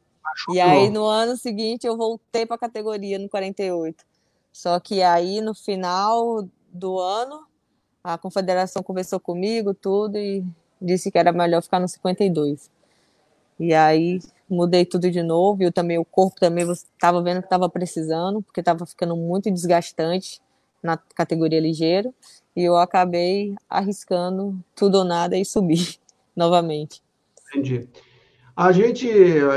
[0.52, 4.04] E aí, no ano seguinte, eu voltei para a categoria no 48.
[4.52, 7.46] Só que aí, no final do ano,
[8.02, 10.44] a confederação conversou comigo, tudo, e
[10.80, 12.70] disse que era melhor ficar no 52.
[13.60, 17.46] E aí mudei tudo de novo, e eu também, o corpo também estava vendo que
[17.46, 20.40] estava precisando, porque estava ficando muito desgastante
[20.83, 22.14] na categoria ligeiro,
[22.54, 25.96] e eu acabei arriscando tudo ou nada e subir
[26.37, 27.02] novamente.
[27.48, 27.88] Entendi.
[28.57, 29.09] A gente,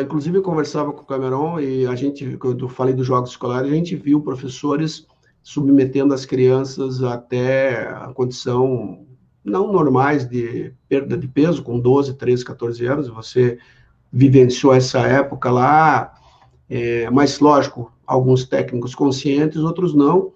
[0.02, 3.76] inclusive, conversava com o Cameron e a gente, quando eu falei dos jogos escolares, a
[3.76, 5.06] gente viu professores
[5.44, 9.06] submetendo as crianças até a condição
[9.44, 13.58] não normais de perda de peso, com 12, 13, 14 anos, você
[14.12, 16.14] vivenciou essa época lá,
[16.70, 20.32] é, mas lógico, alguns técnicos conscientes, outros não,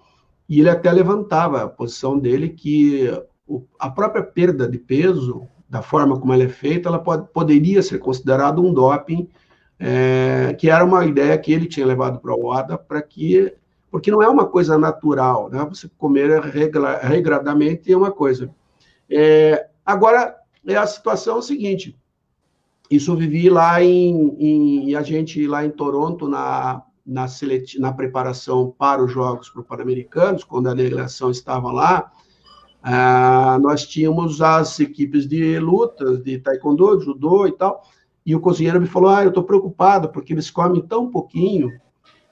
[0.48, 3.10] e ele até levantava a posição dele que
[3.46, 7.82] o, a própria perda de peso, da forma como ela é feita, ela pode, poderia
[7.82, 9.28] ser considerada um doping,
[9.78, 13.52] é, que era uma ideia que ele tinha levado para o OADA para que
[13.92, 15.62] porque não é uma coisa natural, né?
[15.68, 18.50] Você comer regra, regradamente é uma coisa.
[19.08, 20.34] É, agora,
[20.66, 21.94] é a situação é seguinte,
[22.90, 28.74] isso vivi lá em, em, a gente lá em Toronto, na, na, seleti, na preparação
[28.76, 32.12] para os Jogos para Pan-Americanos, quando a delegação estava lá,
[32.82, 37.82] ah, nós tínhamos as equipes de lutas, de taekwondo, judô e tal,
[38.24, 41.70] e o cozinheiro me falou, ah, eu estou preocupado, porque eles comem tão pouquinho,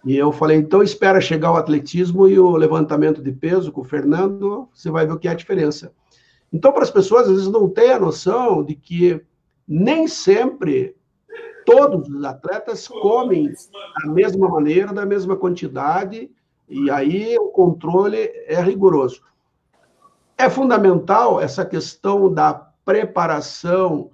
[0.05, 3.85] e eu falei, então espera chegar o atletismo e o levantamento de peso com o
[3.85, 5.93] Fernando, você vai ver o que é a diferença.
[6.53, 9.21] Então, para as pessoas, às vezes não têm a noção de que
[9.71, 10.97] nem sempre
[11.65, 13.53] todos os atletas comem
[14.03, 16.29] da mesma maneira, da mesma quantidade,
[16.69, 19.23] e aí o controle é rigoroso.
[20.37, 22.53] É fundamental essa questão da
[22.85, 24.11] preparação,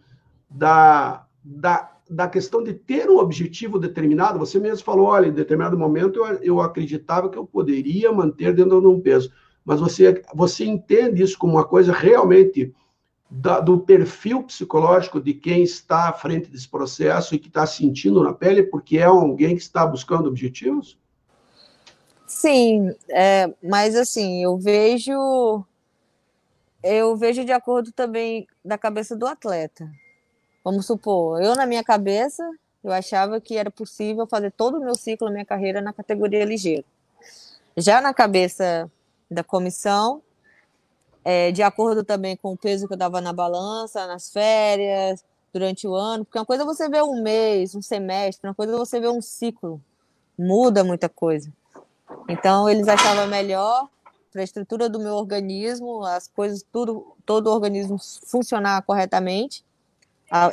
[0.51, 5.77] da, da da questão de ter um objetivo determinado, você mesmo falou, olha, em determinado
[5.77, 9.33] momento eu, eu acreditava que eu poderia manter dentro de um peso,
[9.65, 12.73] mas você, você entende isso como uma coisa realmente
[13.29, 18.23] da, do perfil psicológico de quem está à frente desse processo e que está sentindo
[18.23, 20.99] na pele, porque é alguém que está buscando objetivos?
[22.27, 25.65] Sim, é, mas assim, eu vejo
[26.83, 29.91] eu vejo de acordo também da cabeça do atleta.
[30.65, 32.49] Vamos supor, eu na minha cabeça,
[32.83, 36.85] eu achava que era possível fazer todo o meu ciclo, minha carreira na categoria ligeira.
[37.77, 38.91] Já na cabeça
[39.31, 40.23] da comissão,
[41.29, 45.85] é, de acordo também com o peso que eu dava na balança, nas férias, durante
[45.85, 48.77] o ano, porque uma coisa é você vê um mês, um semestre, uma coisa é
[48.77, 49.83] você vê um ciclo,
[50.39, 51.53] muda muita coisa.
[52.29, 53.89] Então, eles achavam melhor
[54.31, 59.65] para a estrutura do meu organismo, as coisas, tudo, todo o organismo funcionar corretamente,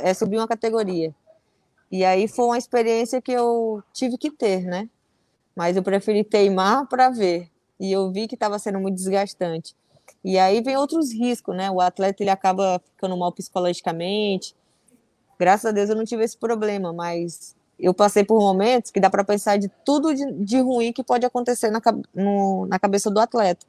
[0.01, 1.13] é subir uma categoria.
[1.91, 4.89] E aí foi uma experiência que eu tive que ter, né?
[5.55, 7.47] Mas eu preferi teimar para ver.
[7.79, 9.75] E eu vi que estava sendo muito desgastante.
[10.23, 11.69] E aí vem outros riscos, né?
[11.69, 14.55] O atleta ele acaba ficando mal psicologicamente.
[15.37, 19.09] Graças a Deus eu não tive esse problema, mas eu passei por momentos que dá
[19.09, 21.81] para pensar de tudo de, de, ruim que pode acontecer na,
[22.13, 23.65] no, na cabeça do atleta.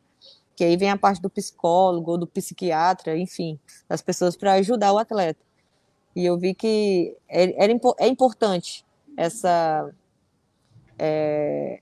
[0.54, 4.92] Que aí vem a parte do psicólogo, ou do psiquiatra, enfim, das pessoas para ajudar
[4.92, 5.40] o atleta.
[6.14, 8.86] E eu vi que é, era, é importante
[9.16, 9.90] essa,
[10.96, 11.80] é,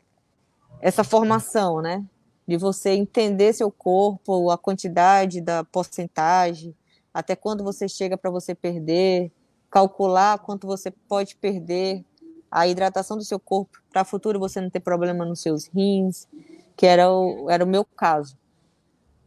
[0.81, 2.03] essa formação, né?
[2.47, 6.75] De você entender seu corpo, a quantidade da porcentagem,
[7.15, 9.31] até quando você chega para você perder,
[9.71, 12.05] calcular quanto você pode perder,
[12.51, 16.29] a hidratação do seu corpo para futuro você não ter problema nos seus rins,
[16.77, 18.37] que era o, era o meu caso,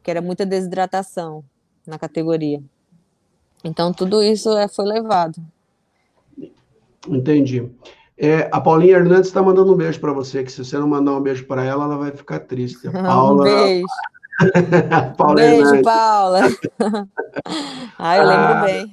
[0.04, 1.44] que era muita desidratação
[1.88, 2.62] na categoria.
[3.64, 5.42] Então tudo isso é, foi levado.
[7.08, 7.68] Entendi.
[8.18, 11.14] É, a Paulinha Hernandes está mandando um beijo para você, que se você não mandar
[11.14, 12.88] um beijo para ela, ela vai ficar triste.
[12.88, 13.86] A Paula, um beijo.
[15.18, 15.82] Paula beijo, Hernandes.
[15.84, 16.42] Paula.
[18.00, 18.92] ah, eu lembro ah, bem.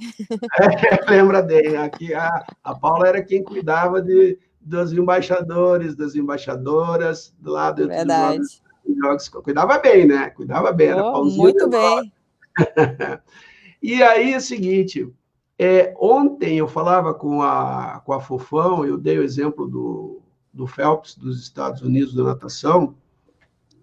[1.06, 1.76] É, lembra bem.
[1.76, 8.38] Aqui, a, a Paula era quem cuidava de, dos embaixadores, das embaixadoras, do lado Verdade.
[8.38, 8.60] dos
[9.00, 9.28] jogos.
[9.28, 10.30] Cuidava bem, né?
[10.30, 10.94] Cuidava bem.
[10.94, 12.12] Oh, muito bem.
[13.80, 15.08] e aí é o seguinte,
[15.62, 20.20] é, ontem eu falava com a, com a Fofão, eu dei o exemplo do,
[20.52, 22.94] do Phelps dos Estados Unidos da natação,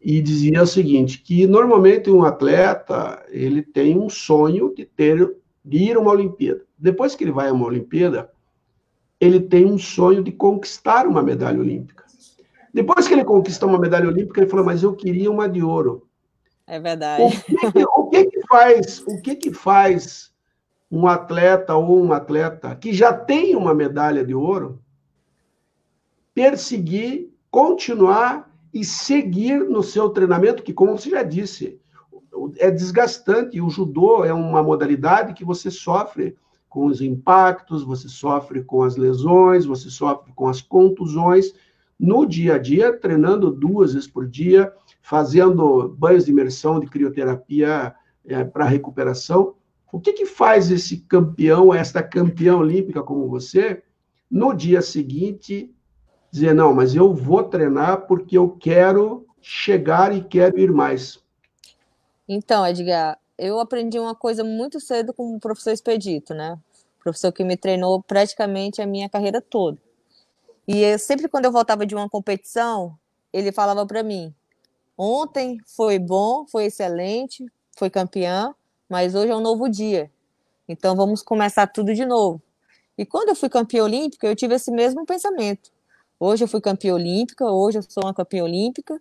[0.01, 5.77] e dizia o seguinte, que normalmente um atleta, ele tem um sonho de ter de
[5.77, 6.65] ir a uma Olimpíada.
[6.77, 8.31] Depois que ele vai a uma Olimpíada,
[9.19, 12.05] ele tem um sonho de conquistar uma medalha olímpica.
[12.73, 16.07] Depois que ele conquista uma medalha olímpica, ele falou: "Mas eu queria uma de ouro".
[16.65, 17.23] É verdade.
[17.23, 19.03] O que, o que, que faz?
[19.05, 20.31] O que que faz
[20.91, 24.81] um atleta ou uma atleta que já tem uma medalha de ouro
[26.33, 31.79] perseguir, continuar e seguir no seu treinamento, que, como você já disse,
[32.57, 33.59] é desgastante.
[33.61, 36.37] O judô é uma modalidade que você sofre
[36.69, 41.53] com os impactos, você sofre com as lesões, você sofre com as contusões
[41.99, 44.71] no dia a dia, treinando duas vezes por dia,
[45.01, 47.93] fazendo banhos de imersão de crioterapia
[48.25, 49.55] é, para recuperação.
[49.91, 53.81] O que, que faz esse campeão, esta campeã olímpica como você,
[54.29, 55.73] no dia seguinte,
[56.31, 61.19] dizer: não, mas eu vou treinar porque eu quero chegar e quero ir mais?
[62.27, 66.59] Então, Edgar, eu aprendi uma coisa muito cedo com o professor Expedito, né?
[67.01, 69.77] Professor que me treinou praticamente a minha carreira toda.
[70.67, 72.95] E eu, sempre quando eu voltava de uma competição,
[73.33, 74.33] ele falava para mim:
[74.95, 77.43] ontem foi bom, foi excelente,
[77.75, 78.53] foi campeã,
[78.89, 80.11] mas hoje é um novo dia.
[80.67, 82.41] Então vamos começar tudo de novo.
[82.97, 85.71] E quando eu fui campeã olímpica, eu tive esse mesmo pensamento.
[86.19, 88.99] Hoje eu fui campeã olímpica, hoje eu sou uma campeã olímpica,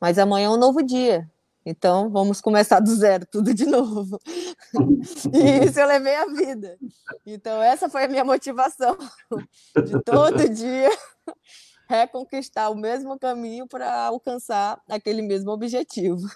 [0.00, 1.26] mas amanhã é um novo dia.
[1.64, 4.18] Então vamos começar do zero, tudo de novo.
[5.32, 6.78] e isso eu levei a vida.
[7.26, 8.96] Então essa foi a minha motivação
[9.84, 10.90] de todo dia
[11.88, 16.28] reconquistar o mesmo caminho para alcançar aquele mesmo objetivo.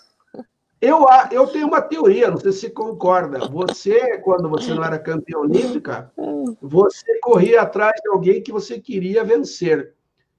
[0.83, 3.47] Eu, eu tenho uma teoria, não sei se concorda.
[3.49, 6.11] Você, quando você não era campeã olímpica,
[6.61, 9.95] você corria atrás de alguém que você queria vencer.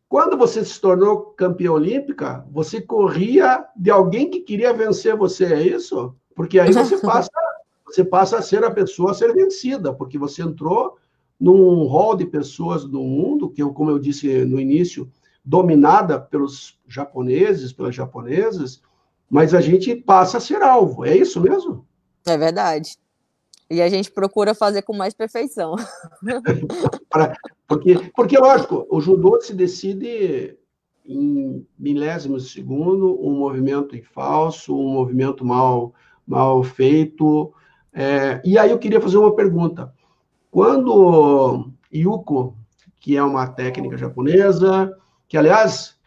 [0.09, 5.61] Quando você se tornou campeã olímpica, você corria de alguém que queria vencer você, é
[5.61, 6.13] isso?
[6.35, 7.31] Porque aí você passa,
[7.85, 10.97] você passa a ser a pessoa a ser vencida, porque você entrou
[11.39, 15.09] num hall de pessoas do mundo, que, como eu disse no início,
[15.43, 18.81] dominada pelos japoneses, pelas japonesas,
[19.33, 21.03] mas a gente passa a ser alvo.
[21.03, 21.87] É isso mesmo?
[22.23, 22.99] É verdade.
[23.67, 25.75] E a gente procura fazer com mais perfeição.
[27.67, 30.55] Porque, porque, lógico, o judô se decide
[31.03, 35.95] em milésimos de segundo, um movimento em falso, um movimento mal,
[36.27, 37.51] mal feito.
[37.91, 39.91] É, e aí eu queria fazer uma pergunta.
[40.51, 42.55] Quando Yuko,
[42.99, 44.95] que é uma técnica japonesa,
[45.27, 45.97] que aliás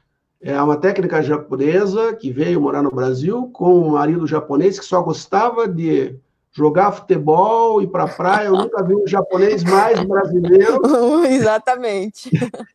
[0.40, 5.02] é uma técnica japonesa que veio morar no Brasil com um marido japonês que só
[5.02, 6.18] gostava de
[6.52, 8.46] jogar futebol e para praia.
[8.46, 10.80] Eu nunca vi um japonês mais brasileiro.
[11.28, 12.30] Exatamente.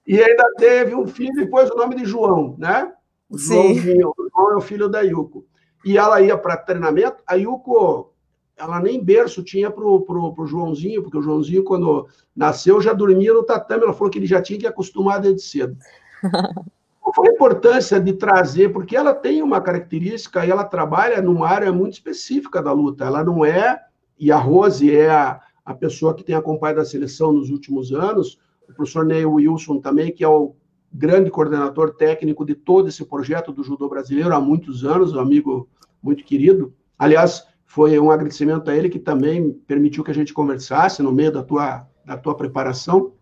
[0.05, 2.91] E ainda teve um filho e pôs o nome de João, né?
[3.29, 4.13] O Joãozinho.
[4.17, 5.45] O João é o filho da Yuko.
[5.85, 7.23] E ela ia para treinamento.
[7.25, 8.13] A Yuko,
[8.57, 13.43] ela nem berço tinha para o Joãozinho, porque o Joãozinho, quando nasceu, já dormia no
[13.43, 13.83] tatame.
[13.83, 15.77] Ela falou que ele já tinha que acostumar desde cedo.
[17.01, 18.71] Qual foi a importância de trazer?
[18.71, 23.03] Porque ela tem uma característica e ela trabalha numa área muito específica da luta.
[23.03, 23.81] Ela não é,
[24.19, 28.39] e a Rose é a, a pessoa que tem acompanhado a seleção nos últimos anos,
[28.69, 30.55] o professor Neil Wilson também, que é o
[30.93, 35.67] grande coordenador técnico de todo esse projeto do judô brasileiro há muitos anos, um amigo
[36.03, 36.71] muito querido.
[36.99, 41.31] Aliás, foi um agradecimento a ele que também permitiu que a gente conversasse no meio
[41.31, 43.13] da tua, da tua preparação.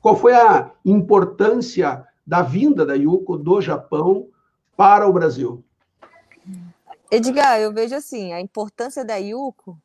[0.00, 4.28] Qual foi a importância da vinda da Yuko do Japão
[4.76, 5.64] para o Brasil?
[7.10, 9.78] Edgar, eu vejo assim, a importância da Yuko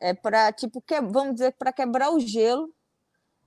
[0.00, 2.68] é para, tipo, que, vamos dizer, para quebrar o gelo,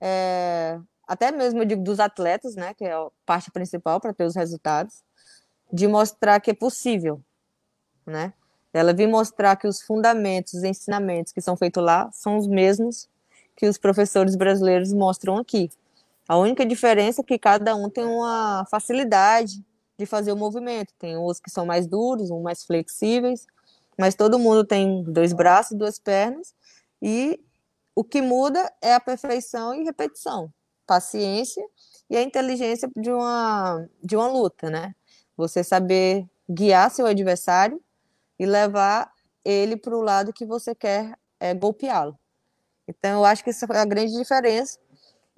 [0.00, 4.34] é, até mesmo digo, dos atletas, né, que é a parte principal para ter os
[4.34, 5.04] resultados,
[5.70, 7.20] de mostrar que é possível,
[8.06, 8.32] né?
[8.72, 13.08] Ela vem mostrar que os fundamentos, os ensinamentos que são feitos lá são os mesmos
[13.56, 15.70] que os professores brasileiros mostram aqui.
[16.28, 19.64] A única diferença é que cada um tem uma facilidade
[19.98, 20.92] de fazer o movimento.
[20.98, 23.46] Tem os que são mais duros, uns mais flexíveis,
[23.98, 26.54] mas todo mundo tem dois braços, duas pernas,
[27.00, 27.40] e
[27.96, 30.52] o que muda é a perfeição e repetição,
[30.86, 31.64] paciência
[32.10, 34.94] e a inteligência de uma, de uma luta, né?
[35.36, 37.82] Você saber guiar seu adversário
[38.38, 39.10] e levar
[39.44, 42.18] ele para o lado que você quer é, golpeá-lo.
[42.86, 44.78] Então, eu acho que essa é a grande diferença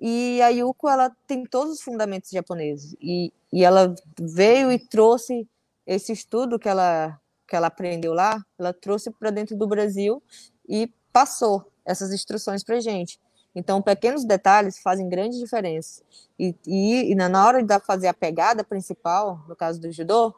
[0.01, 2.97] e a Yuko, ela tem todos os fundamentos japoneses.
[3.01, 5.47] E, e ela veio e trouxe
[5.87, 10.23] esse estudo que ela, que ela aprendeu lá, ela trouxe para dentro do Brasil
[10.67, 13.21] e passou essas instruções para gente.
[13.55, 16.03] Então, pequenos detalhes fazem grande diferença.
[16.39, 20.35] E, e, e, na hora de fazer a pegada principal, no caso do judô,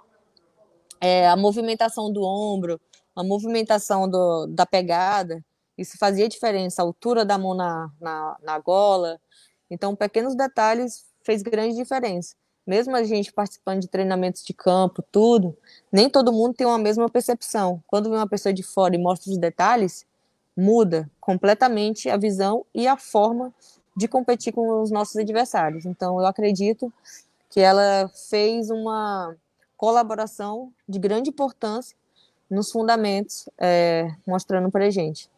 [1.01, 2.81] é a movimentação do ombro,
[3.15, 5.45] a movimentação do, da pegada,
[5.77, 6.83] isso fazia diferença.
[6.83, 9.21] A altura da mão na, na, na gola,
[9.73, 12.37] então, pequenos detalhes fez grande diferença.
[12.67, 15.57] Mesmo a gente participando de treinamentos de campo, tudo,
[15.91, 17.83] nem todo mundo tem uma mesma percepção.
[17.87, 20.05] Quando vem uma pessoa de fora e mostra os detalhes,
[20.55, 23.51] muda completamente a visão e a forma
[23.97, 25.87] de competir com os nossos adversários.
[25.87, 26.93] Então, eu acredito
[27.49, 29.35] que ela fez uma
[29.75, 31.97] colaboração de grande importância
[32.49, 35.31] nos fundamentos, é, mostrando para a gente.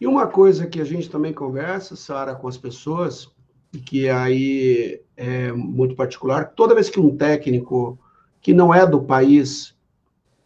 [0.00, 3.28] E uma coisa que a gente também conversa, Sara, com as pessoas,
[3.70, 7.98] e que aí é muito particular, toda vez que um técnico
[8.40, 9.76] que não é do país,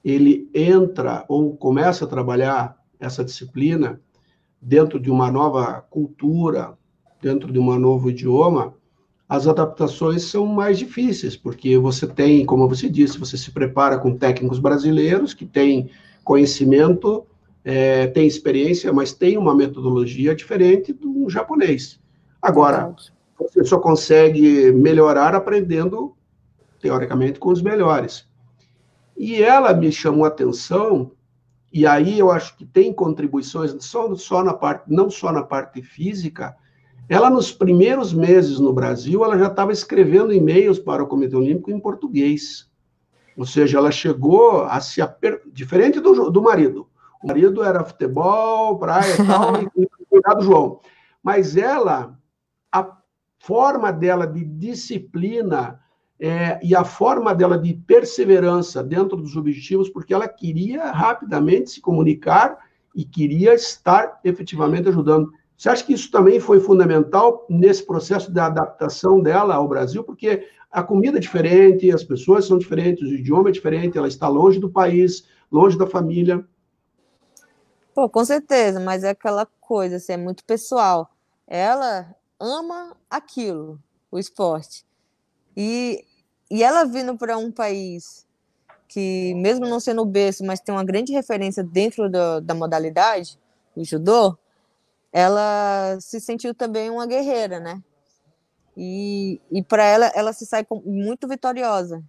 [0.04, 4.00] ele entra ou começa a trabalhar essa disciplina
[4.60, 6.76] dentro de uma nova cultura,
[7.22, 8.74] dentro de um novo idioma,
[9.28, 14.16] as adaptações são mais difíceis, porque você tem, como você disse, você se prepara com
[14.16, 15.90] técnicos brasileiros que têm
[16.24, 17.24] conhecimento
[17.64, 21.98] é, tem experiência, mas tem uma metodologia diferente do japonês.
[22.40, 22.94] Agora,
[23.38, 26.14] você só consegue melhorar aprendendo,
[26.80, 28.28] teoricamente, com os melhores.
[29.16, 31.12] E ela me chamou a atenção,
[31.72, 35.82] e aí eu acho que tem contribuições só, só na parte, não só na parte
[35.82, 36.54] física.
[37.08, 41.70] Ela, nos primeiros meses no Brasil, ela já estava escrevendo e-mails para o Comitê Olímpico
[41.70, 42.70] em português.
[43.36, 45.42] Ou seja, ela chegou a se aper...
[45.52, 46.88] diferente do, do marido.
[47.24, 50.80] O marido era futebol, praia e tal, e cuidado João.
[51.22, 52.18] Mas ela,
[52.70, 52.98] a
[53.38, 55.80] forma dela de disciplina
[56.20, 61.80] é, e a forma dela de perseverança dentro dos objetivos, porque ela queria rapidamente se
[61.80, 62.58] comunicar
[62.94, 65.32] e queria estar efetivamente ajudando.
[65.56, 70.04] Você acha que isso também foi fundamental nesse processo de adaptação dela ao Brasil?
[70.04, 74.28] Porque a comida é diferente, as pessoas são diferentes, o idioma é diferente, ela está
[74.28, 76.44] longe do país, longe da família.
[77.94, 81.08] Pô, com certeza, mas é aquela coisa, assim, é muito pessoal.
[81.46, 83.80] Ela ama aquilo,
[84.10, 84.84] o esporte.
[85.56, 86.04] E,
[86.50, 88.26] e ela vindo para um país
[88.88, 93.38] que, mesmo não sendo berço, mas tem uma grande referência dentro do, da modalidade,
[93.76, 94.36] o judô,
[95.12, 97.80] ela se sentiu também uma guerreira, né?
[98.76, 102.02] E, e para ela, ela se sai muito vitoriosa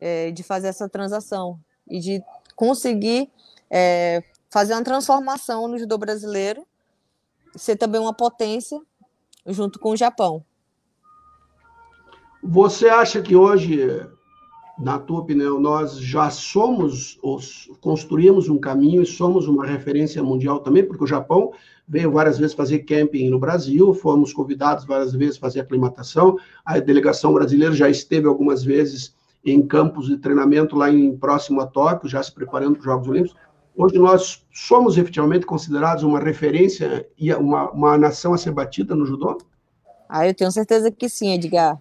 [0.00, 2.24] é, de fazer essa transação e de
[2.56, 3.30] conseguir
[3.70, 6.66] é, fazer uma transformação no judô brasileiro,
[7.56, 8.78] ser também uma potência
[9.46, 10.44] junto com o Japão.
[12.42, 14.06] Você acha que hoje,
[14.78, 17.18] na tua opinião, nós já somos,
[17.80, 21.52] construímos um caminho e somos uma referência mundial também, porque o Japão
[21.88, 27.32] veio várias vezes fazer camping no Brasil, fomos convidados várias vezes fazer aclimatação, a delegação
[27.32, 32.22] brasileira já esteve algumas vezes em campos de treinamento lá em próximo a Tóquio, já
[32.22, 33.51] se preparando para os Jogos Olímpicos.
[33.76, 39.06] Hoje nós somos efetivamente considerados uma referência e uma, uma nação a ser batida no
[39.06, 39.38] judô?
[40.08, 41.80] Ah, eu tenho certeza que sim, Edgar.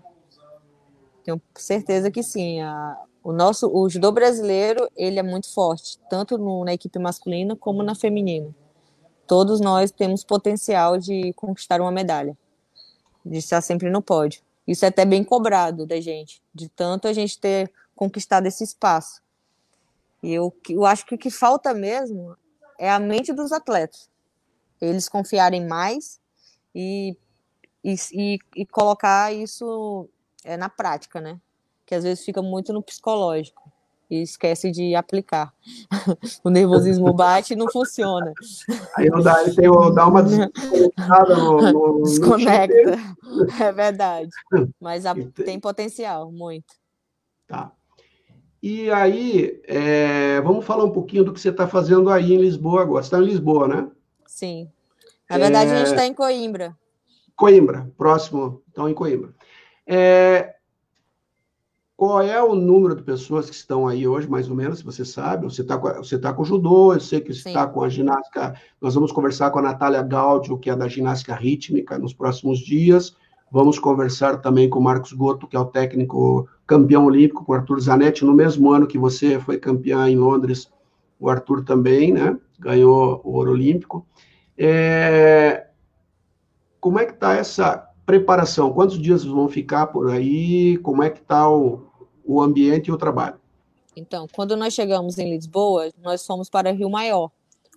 [1.24, 2.62] Tenho certeza que sim.
[2.62, 7.56] A, o nosso o judô brasileiro ele é muito forte, tanto no, na equipe masculina
[7.56, 8.56] como na feminina.
[9.28, 12.38] Todos nós temos potencial de conquistar uma medalha,
[13.26, 14.42] de estar sempre no pódio.
[14.68, 19.21] Isso é até bem cobrado da gente, de tanto a gente ter conquistado esse espaço.
[20.22, 22.36] E eu, eu acho que o que falta mesmo
[22.80, 24.10] é a mente dos atletas.
[24.80, 26.20] Eles confiarem mais
[26.74, 27.18] e,
[27.84, 30.10] e, e colocar isso
[30.44, 31.40] é na prática, né?
[31.86, 33.72] Que às vezes fica muito no psicológico
[34.10, 35.54] e esquece de aplicar.
[36.44, 38.34] o nervosismo bate e não funciona.
[38.98, 42.98] Aí o Dari tem dá uma desconectada no, no Desconecta.
[43.24, 44.30] No é verdade.
[44.80, 45.16] Mas a,
[45.46, 46.74] tem potencial, muito.
[47.48, 47.72] Tá.
[48.62, 52.84] E aí, é, vamos falar um pouquinho do que você está fazendo aí em Lisboa
[52.84, 53.02] agora.
[53.02, 53.90] Você está em Lisboa, né?
[54.28, 54.70] Sim.
[55.30, 55.74] Na verdade, é...
[55.74, 56.78] a gente está em Coimbra.
[57.36, 59.34] Coimbra, próximo, então em Coimbra.
[59.88, 60.56] É,
[62.02, 65.06] qual é o número de pessoas que estão aí hoje, mais ou menos, se você
[65.06, 65.46] sabe?
[65.46, 68.60] Você está você tá com o judô, eu sei que você está com a ginástica.
[68.82, 73.16] Nós vamos conversar com a Natália Gaudio, que é da ginástica rítmica, nos próximos dias.
[73.52, 77.56] Vamos conversar também com o Marcos Goto, que é o técnico campeão olímpico, com o
[77.56, 80.72] Arthur Zanetti, no mesmo ano que você foi campeã em Londres,
[81.20, 82.38] o Arthur também, né?
[82.58, 84.06] Ganhou o ouro olímpico.
[84.58, 85.68] É...
[86.80, 88.72] Como é que está essa preparação?
[88.72, 90.78] Quantos dias vão ficar por aí?
[90.78, 91.88] Como é que está o,
[92.26, 93.36] o ambiente e o trabalho?
[93.96, 97.30] Então, quando nós chegamos em Lisboa, nós fomos para Rio Maior,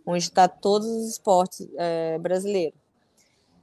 [0.06, 2.78] onde está todos os esportes é, brasileiros.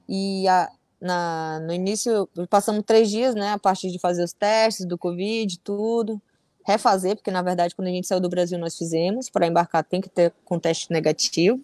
[0.10, 0.70] E a,
[1.02, 5.60] na, no início, passamos três dias, né, a partir de fazer os testes do Covid,
[5.60, 6.22] tudo,
[6.64, 10.00] refazer, porque na verdade, quando a gente saiu do Brasil, nós fizemos, para embarcar tem
[10.00, 11.60] que ter com teste negativo.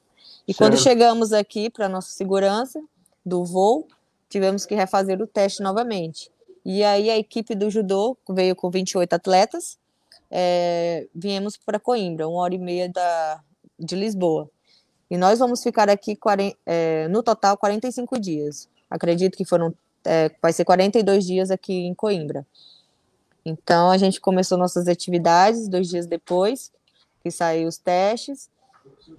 [0.47, 0.57] E certo.
[0.57, 2.81] quando chegamos aqui, para nossa segurança
[3.23, 3.87] do voo,
[4.27, 6.31] tivemos que refazer o teste novamente.
[6.65, 9.77] E aí a equipe do judô veio com 28 atletas,
[10.31, 13.41] é, viemos para Coimbra, uma hora e meia da,
[13.79, 14.49] de Lisboa.
[15.09, 18.67] E nós vamos ficar aqui 40, é, no total 45 dias.
[18.89, 19.73] Acredito que foram,
[20.05, 22.45] é, vai ser 42 dias aqui em Coimbra.
[23.45, 26.71] Então, a gente começou nossas atividades dois dias depois
[27.23, 28.49] que saiu os testes.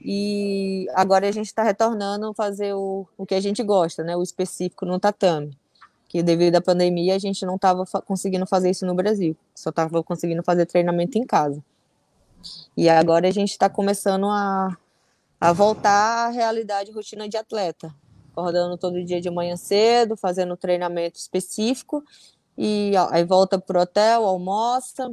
[0.00, 4.16] E agora a gente está retornando a fazer o, o que a gente gosta, né?
[4.16, 5.56] O específico no tatame.
[6.08, 9.36] Que devido à pandemia a gente não estava conseguindo fazer isso no Brasil.
[9.54, 11.62] Só estava conseguindo fazer treinamento em casa.
[12.76, 14.76] E agora a gente está começando a,
[15.40, 17.94] a voltar à realidade rotina de atleta
[18.38, 22.04] acordando todo dia de manhã cedo, fazendo treinamento específico,
[22.56, 25.10] e aí volta pro hotel, almoça,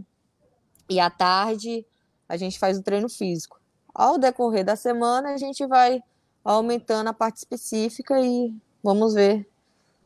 [0.90, 1.86] e à tarde
[2.30, 3.60] a gente faz o treino físico.
[3.94, 6.02] Ao decorrer da semana, a gente vai
[6.44, 8.54] aumentando a parte específica e
[8.84, 9.48] vamos ver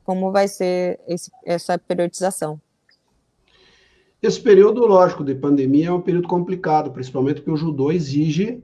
[0.05, 2.59] como vai ser esse, essa periodização.
[4.21, 8.61] Esse período, lógico, de pandemia é um período complicado, principalmente porque o judô exige,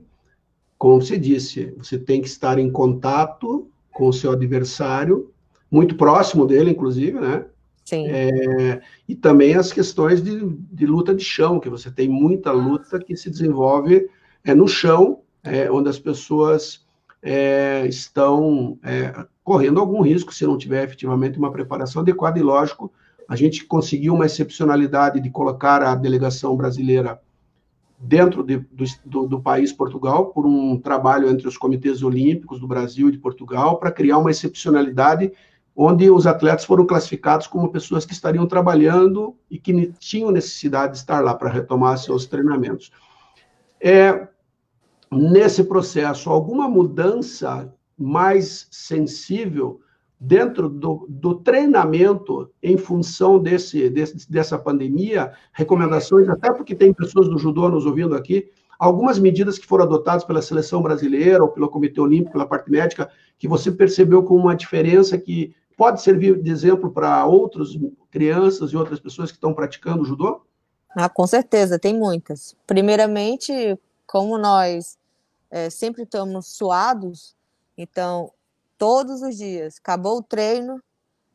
[0.76, 5.32] como você disse, você tem que estar em contato com o seu adversário,
[5.70, 7.46] muito próximo dele, inclusive, né?
[7.82, 8.06] Sim.
[8.06, 10.38] É, e também as questões de,
[10.70, 14.06] de, luta de chão, que você tem muita luta que se desenvolve
[14.44, 16.84] é, no chão, é, onde as pessoas
[17.22, 22.38] é, estão é, correndo algum risco se não tiver efetivamente uma preparação adequada.
[22.38, 22.92] E, lógico,
[23.26, 27.18] a gente conseguiu uma excepcionalidade de colocar a delegação brasileira
[27.98, 28.58] dentro de,
[29.04, 33.18] do, do, país Portugal, por um trabalho entre os comitês olímpicos do Brasil e de
[33.18, 35.32] Portugal, para criar uma excepcionalidade
[35.74, 40.98] onde os atletas foram classificados como pessoas que estariam trabalhando e que tinham necessidade de
[40.98, 42.90] estar lá para retomar seus treinamentos.
[43.78, 44.26] É,
[45.10, 49.80] nesse processo, alguma mudança mais sensível
[50.18, 57.28] dentro do, do, treinamento em função desse, desse, dessa pandemia, recomendações, até porque tem pessoas
[57.28, 61.68] do judô nos ouvindo aqui, algumas medidas que foram adotadas pela seleção brasileira ou pelo
[61.68, 66.50] Comitê Olímpico, pela parte médica, que você percebeu como uma diferença que pode servir de
[66.50, 67.68] exemplo para outras
[68.10, 70.42] crianças e outras pessoas que estão praticando judô?
[70.90, 72.56] Ah, com certeza, tem muitas.
[72.66, 74.98] Primeiramente, como nós
[75.50, 77.36] é, sempre estamos suados,
[77.76, 78.32] então
[78.78, 80.82] todos os dias, acabou o treino,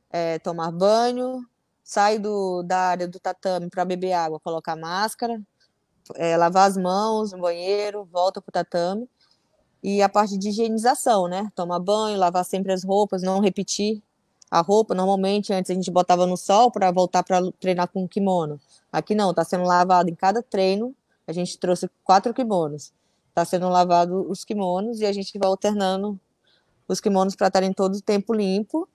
[0.10, 1.46] é, tomar banho,
[1.84, 5.42] sai do, da área do tatame para beber água, colocar máscara,
[6.16, 9.10] é, lavar as mãos no banheiro, volta para o tatame.
[9.84, 11.52] E a parte de higienização, né?
[11.56, 14.02] Tomar banho, lavar sempre as roupas, não repetir
[14.50, 14.94] a roupa.
[14.94, 18.60] Normalmente, antes a gente botava no sol para voltar para treinar com kimono.
[18.92, 20.96] Aqui não, está sendo lavado em cada treino.
[21.26, 22.94] A gente trouxe quatro kimonos.
[23.30, 26.20] Está sendo lavado os kimonos e a gente vai alternando
[26.92, 28.88] os kimonos para estarem todo o tempo limpo.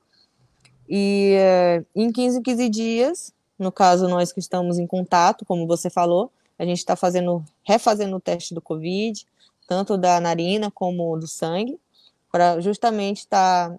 [0.88, 5.66] E é, em 15 em 15 dias, no caso nós que estamos em contato, como
[5.66, 9.26] você falou, a gente está fazendo, refazendo o teste do Covid,
[9.66, 11.80] tanto da narina como do sangue,
[12.30, 13.78] para justamente estar tá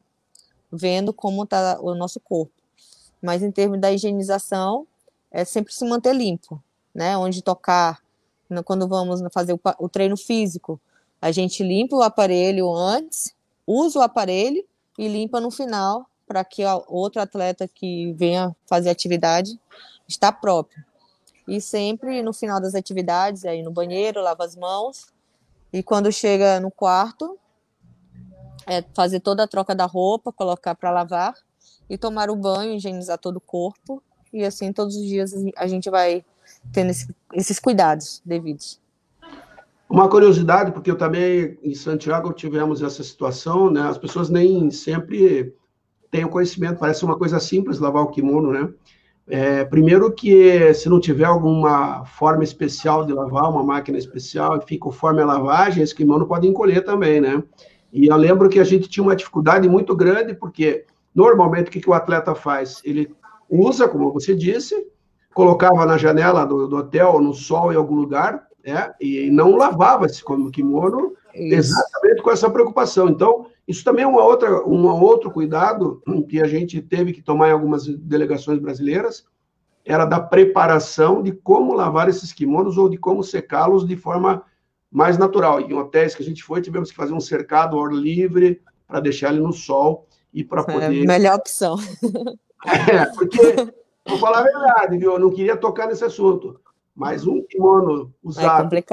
[0.72, 2.52] vendo como está o nosso corpo.
[3.22, 4.86] Mas em termos da higienização,
[5.32, 6.62] é sempre se manter limpo,
[6.94, 7.18] né?
[7.18, 8.02] Onde tocar,
[8.66, 10.80] quando vamos fazer o treino físico,
[11.22, 13.34] a gente limpa o aparelho antes,
[13.68, 14.64] usa o aparelho
[14.98, 19.60] e limpa no final para que outro atleta que venha fazer atividade
[20.08, 20.84] está próprio.
[21.48, 25.08] E sempre no final das atividades, aí no banheiro, lava as mãos.
[25.72, 27.38] E quando chega no quarto,
[28.66, 31.34] é fazer toda a troca da roupa, colocar para lavar
[31.90, 34.04] e tomar o banho, higienizar todo o corpo.
[34.34, 36.26] E assim, todos os dias a gente vai
[36.74, 38.82] tendo esse, esses cuidados devidos.
[39.90, 43.82] Uma curiosidade, porque eu também em Santiago tivemos essa situação, né?
[43.82, 45.54] As pessoas nem sempre
[46.12, 48.70] têm o conhecimento, parece uma coisa simples lavar o kimono, né?
[49.30, 54.62] É, primeiro que se não tiver alguma forma especial de lavar, uma máquina especial, e
[54.62, 57.42] fica conforme a lavagem, esse kimono pode encolher também, né?
[57.92, 60.86] E eu lembro que a gente tinha uma dificuldade muito grande, porque
[61.16, 62.82] normalmente o que, que o atleta faz?
[62.84, 63.14] Ele
[63.50, 64.88] usa, como você disse,
[65.34, 68.94] colocava na janela do, do hotel, no sol, em algum lugar, né?
[69.00, 73.08] e não lavava esse kimono exatamente com essa preocupação.
[73.08, 77.50] Então, isso também é uma outra, um outro cuidado que a gente teve que tomar
[77.50, 79.26] em algumas delegações brasileiras,
[79.86, 84.44] era da preparação de como lavar esses kimonos ou de como secá-los de forma
[84.92, 85.62] mais natural.
[85.62, 89.00] Em hotéis que a gente foi, tivemos que fazer um cercado ao ar livre para
[89.00, 91.04] deixar ele no sol e para é poder.
[91.04, 91.78] É melhor opção.
[92.66, 93.38] É, porque,
[94.06, 95.14] vou falar a verdade, viu?
[95.14, 96.60] Eu não queria tocar nesse assunto,
[96.98, 98.84] mas um kimono é usado é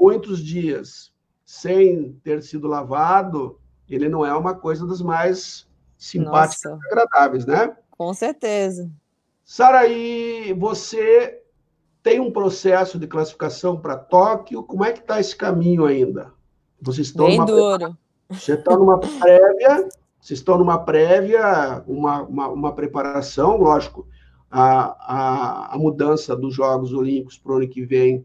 [0.00, 1.12] muitos dias
[1.44, 5.68] sem ter sido lavado, ele não é uma coisa das mais
[5.98, 6.86] simpáticas Nossa.
[6.86, 7.76] e agradáveis, né?
[7.90, 8.90] Com certeza.
[9.44, 11.42] Saraí, você
[12.02, 14.62] tem um processo de classificação para Tóquio?
[14.62, 16.32] Como é que está esse caminho ainda?
[16.80, 17.98] Vocês estão Bem numa duro.
[18.30, 19.88] Você está numa prévia,
[20.20, 24.06] vocês estão numa prévia, uma, uma, uma preparação, lógico,
[24.50, 28.24] a, a, a, mudança dos Jogos Olímpicos para o ano que vem,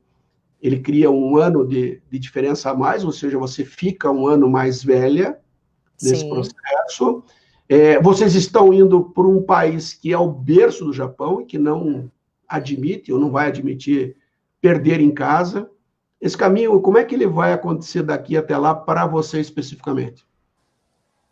[0.61, 4.49] ele cria um ano de, de diferença a mais, ou seja, você fica um ano
[4.49, 5.39] mais velha,
[6.01, 6.29] nesse Sim.
[6.29, 7.23] processo.
[7.67, 11.57] É, vocês estão indo para um país que é o berço do Japão e que
[11.57, 12.11] não
[12.47, 14.15] admite ou não vai admitir
[14.61, 15.69] perder em casa.
[16.19, 20.25] Esse caminho, como é que ele vai acontecer daqui até lá para você especificamente?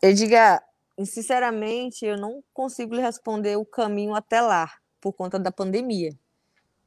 [0.02, 0.62] Edgar,
[1.06, 4.70] sinceramente, eu não consigo lhe responder o caminho até lá,
[5.02, 6.14] por conta da pandemia.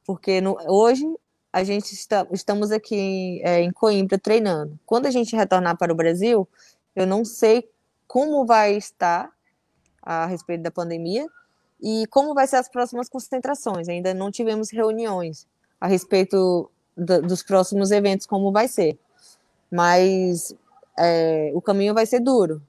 [0.05, 1.05] Porque no, hoje
[1.51, 4.79] a gente está, estamos aqui é, em Coimbra treinando.
[4.85, 6.47] Quando a gente retornar para o Brasil,
[6.95, 7.69] eu não sei
[8.07, 9.31] como vai estar
[10.01, 11.25] a respeito da pandemia
[11.81, 13.89] e como vai ser as próximas concentrações.
[13.89, 15.47] Ainda não tivemos reuniões
[15.79, 18.97] a respeito do, dos próximos eventos, como vai ser.
[19.71, 20.55] Mas
[20.97, 22.61] é, o caminho vai ser duro.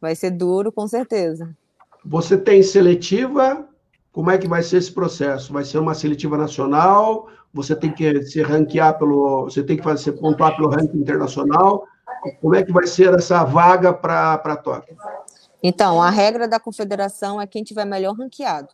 [0.00, 1.56] Vai ser duro, com certeza.
[2.04, 3.68] Você tem seletiva?
[4.12, 5.52] Como é que vai ser esse processo?
[5.52, 7.28] Vai ser uma seletiva nacional?
[7.52, 9.44] Você tem que se ranquear pelo.
[9.44, 11.84] Você tem que fazer pontuar pelo ranking internacional?
[12.40, 14.96] Como é que vai ser essa vaga para Tóquio?
[15.62, 18.68] Então, a regra da confederação é quem tiver melhor ranqueado.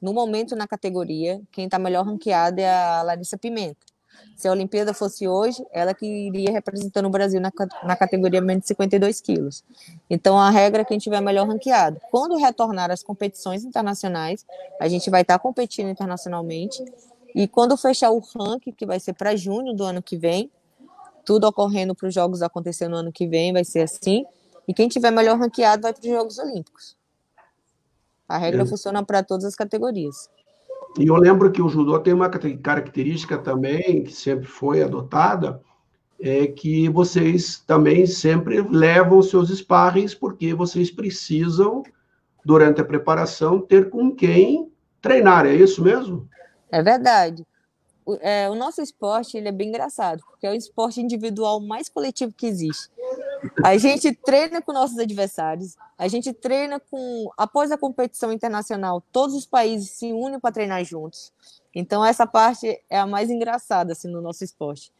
[0.00, 3.93] No momento, na categoria, quem está melhor ranqueado é a Larissa Pimenta.
[4.34, 7.52] Se a Olimpíada fosse hoje, ela que iria representando o Brasil na,
[7.84, 9.64] na categoria menos de 52 quilos.
[10.10, 12.00] Então, a regra é quem tiver melhor ranqueado.
[12.10, 14.44] Quando retornar às competições internacionais,
[14.80, 16.84] a gente vai estar competindo internacionalmente.
[17.34, 20.50] E quando fechar o ranking, que vai ser para junho do ano que vem,
[21.24, 24.24] tudo ocorrendo para os Jogos acontecer no ano que vem, vai ser assim.
[24.66, 26.96] E quem tiver melhor ranqueado vai para os Jogos Olímpicos.
[28.28, 30.28] A regra funciona para todas as categorias.
[30.98, 35.60] E eu lembro que o judô tem uma característica também, que sempre foi adotada,
[36.20, 41.82] é que vocês também sempre levam seus sparrings, porque vocês precisam,
[42.44, 44.70] durante a preparação, ter com quem
[45.02, 46.28] treinar, é isso mesmo?
[46.70, 47.44] É verdade.
[48.06, 51.88] O, é, o nosso esporte ele é bem engraçado, porque é o esporte individual mais
[51.88, 52.88] coletivo que existe.
[53.62, 57.30] A gente treina com nossos adversários, a gente treina com.
[57.36, 61.32] Após a competição internacional, todos os países se unem para treinar juntos.
[61.74, 64.92] Então, essa parte é a mais engraçada assim, no nosso esporte.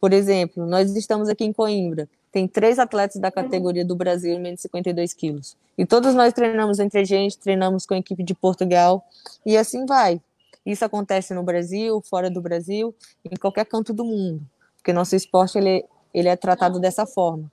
[0.00, 4.56] Por exemplo, nós estamos aqui em Coimbra, tem três atletas da categoria do Brasil, menos
[4.56, 5.56] de 52 quilos.
[5.76, 9.04] E todos nós treinamos entre a gente, treinamos com a equipe de Portugal,
[9.44, 10.20] e assim vai.
[10.64, 14.42] Isso acontece no Brasil, fora do Brasil, em qualquer canto do mundo,
[14.76, 17.50] porque nosso esporte ele, ele é tratado dessa forma.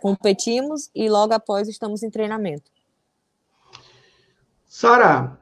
[0.00, 2.70] Competimos e logo após estamos em treinamento.
[4.66, 5.38] Sara,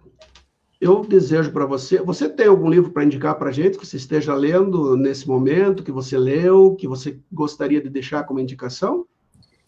[0.80, 2.00] eu desejo para você.
[2.02, 5.82] Você tem algum livro para indicar para a gente que você esteja lendo nesse momento,
[5.82, 9.06] que você leu, que você gostaria de deixar como indicação?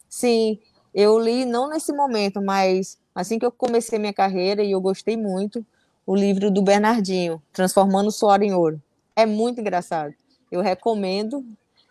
[0.07, 0.59] Sim,
[0.93, 5.17] eu li não nesse momento, mas assim que eu comecei minha carreira e eu gostei
[5.17, 5.65] muito,
[6.05, 8.81] o livro do Bernardinho, Transformando Suor em Ouro.
[9.15, 10.13] É muito engraçado.
[10.51, 11.45] Eu recomendo,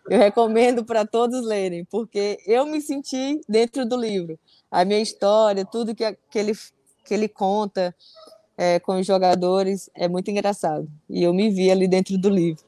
[0.09, 4.39] eu recomendo para todos lerem, porque eu me senti dentro do livro.
[4.71, 6.53] A minha história, tudo que, que, ele,
[7.05, 7.95] que ele conta
[8.57, 10.87] é, com os jogadores é muito engraçado.
[11.09, 12.63] E eu me vi ali dentro do livro.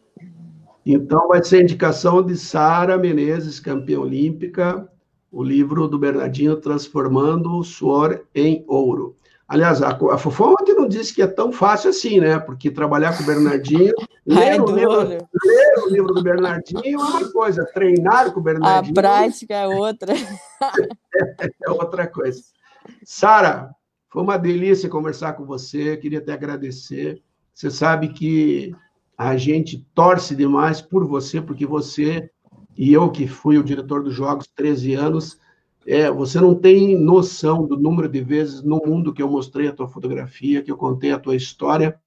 [0.86, 4.88] Então vai ser indicação de Sara Menezes, campeã olímpica,
[5.32, 9.16] o livro do Bernardinho Transformando o Suor em Ouro.
[9.52, 12.40] Aliás, a, a Fofó ontem não disse que é tão fácil assim, né?
[12.40, 13.94] Porque trabalhar com o Bernardinho,
[14.26, 18.98] ler, o, livro, ler o livro do Bernardinho é uma coisa, treinar com o Bernardinho.
[18.98, 20.14] A prática é outra.
[20.14, 22.42] é, é outra coisa.
[23.04, 23.76] Sara,
[24.10, 27.22] foi uma delícia conversar com você, queria te agradecer.
[27.54, 28.74] Você sabe que
[29.18, 32.32] a gente torce demais por você, porque você
[32.78, 35.38] e eu, que fui o diretor dos Jogos 13 anos,
[35.92, 39.74] é, você não tem noção do número de vezes no mundo que eu mostrei a
[39.74, 42.00] tua fotografia, que eu contei a tua história,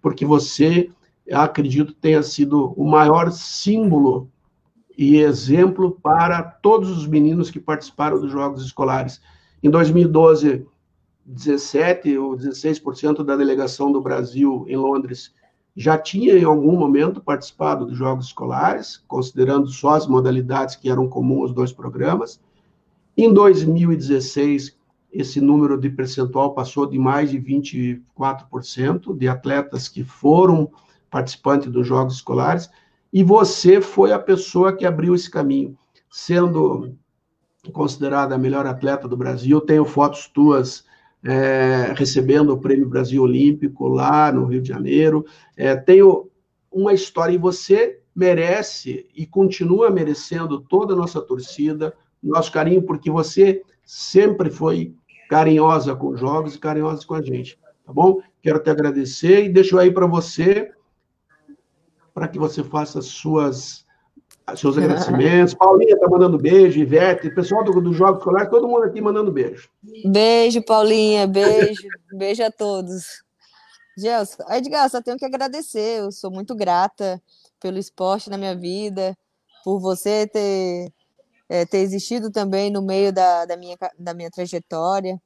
[0.00, 0.88] porque você,
[1.30, 4.30] acredito, tenha sido o maior símbolo
[4.96, 9.20] e exemplo para todos os meninos que participaram dos Jogos Escolares.
[9.62, 10.66] Em 2012,
[11.26, 15.34] 17 ou 16% da delegação do Brasil em Londres
[15.76, 21.06] já tinha em algum momento participado dos Jogos Escolares, considerando só as modalidades que eram
[21.06, 22.40] comuns aos dois programas.
[23.16, 24.76] Em 2016,
[25.10, 30.70] esse número de percentual passou de mais de 24% de atletas que foram
[31.10, 32.68] participantes dos Jogos Escolares,
[33.10, 35.78] e você foi a pessoa que abriu esse caminho,
[36.10, 36.94] sendo
[37.72, 39.60] considerada a melhor atleta do Brasil.
[39.60, 40.84] Tenho fotos tuas
[41.24, 45.24] é, recebendo o Prêmio Brasil Olímpico lá no Rio de Janeiro.
[45.56, 46.28] É, tenho
[46.70, 51.94] uma história e você merece e continua merecendo toda a nossa torcida,
[52.28, 54.94] nosso carinho, porque você sempre foi
[55.28, 58.20] carinhosa com os jogos e carinhosa com a gente, tá bom?
[58.42, 60.72] Quero te agradecer e deixo aí para você,
[62.14, 63.84] para que você faça suas
[64.54, 65.54] seus agradecimentos.
[65.58, 69.68] Paulinha está mandando beijo, Ivete, pessoal do, do Jogos Escolares, todo mundo aqui mandando beijo.
[70.04, 71.82] Beijo, Paulinha, beijo,
[72.16, 73.24] beijo a todos.
[73.98, 77.20] Gelson, Edgar, só tenho que agradecer, eu sou muito grata
[77.60, 79.16] pelo esporte na minha vida,
[79.64, 80.92] por você ter
[81.48, 85.20] é, ter existido também no meio da, da, minha, da minha trajetória.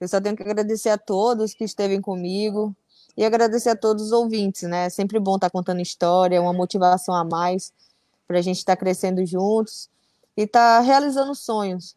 [0.00, 2.74] Eu só tenho que agradecer a todos que esteve comigo
[3.16, 4.86] e agradecer a todos os ouvintes, né?
[4.86, 7.72] É sempre bom estar contando história, uma motivação a mais
[8.26, 9.90] para a gente estar crescendo juntos
[10.36, 11.96] e estar realizando sonhos,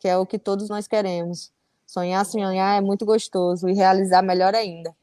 [0.00, 1.52] que é o que todos nós queremos.
[1.86, 4.94] Sonhar, sonhar é muito gostoso e realizar melhor ainda.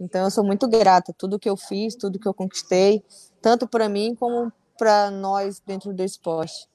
[0.00, 3.04] Então eu sou muito grata tudo que eu fiz, tudo que eu conquistei,
[3.40, 6.68] tanto para mim como para nós dentro do esporte.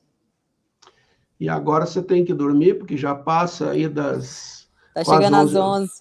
[1.42, 4.70] E agora você tem que dormir, porque já passa aí das.
[4.94, 5.92] Tá chegando às 11.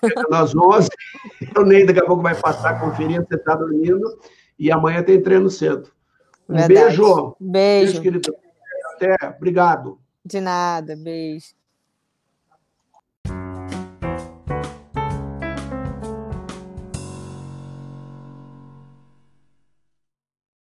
[0.00, 0.88] Chegando às 11.
[1.54, 4.18] Eu nem daqui a pouco vai passar conferindo, você está dormindo.
[4.58, 5.90] E amanhã tem treino cedo.
[6.48, 6.96] Um Verdade.
[6.96, 7.36] beijo.
[7.38, 7.92] Beijo.
[7.92, 8.34] beijo querido.
[8.94, 9.36] Até.
[9.36, 9.98] Obrigado.
[10.24, 10.96] De nada.
[10.96, 11.48] Beijo.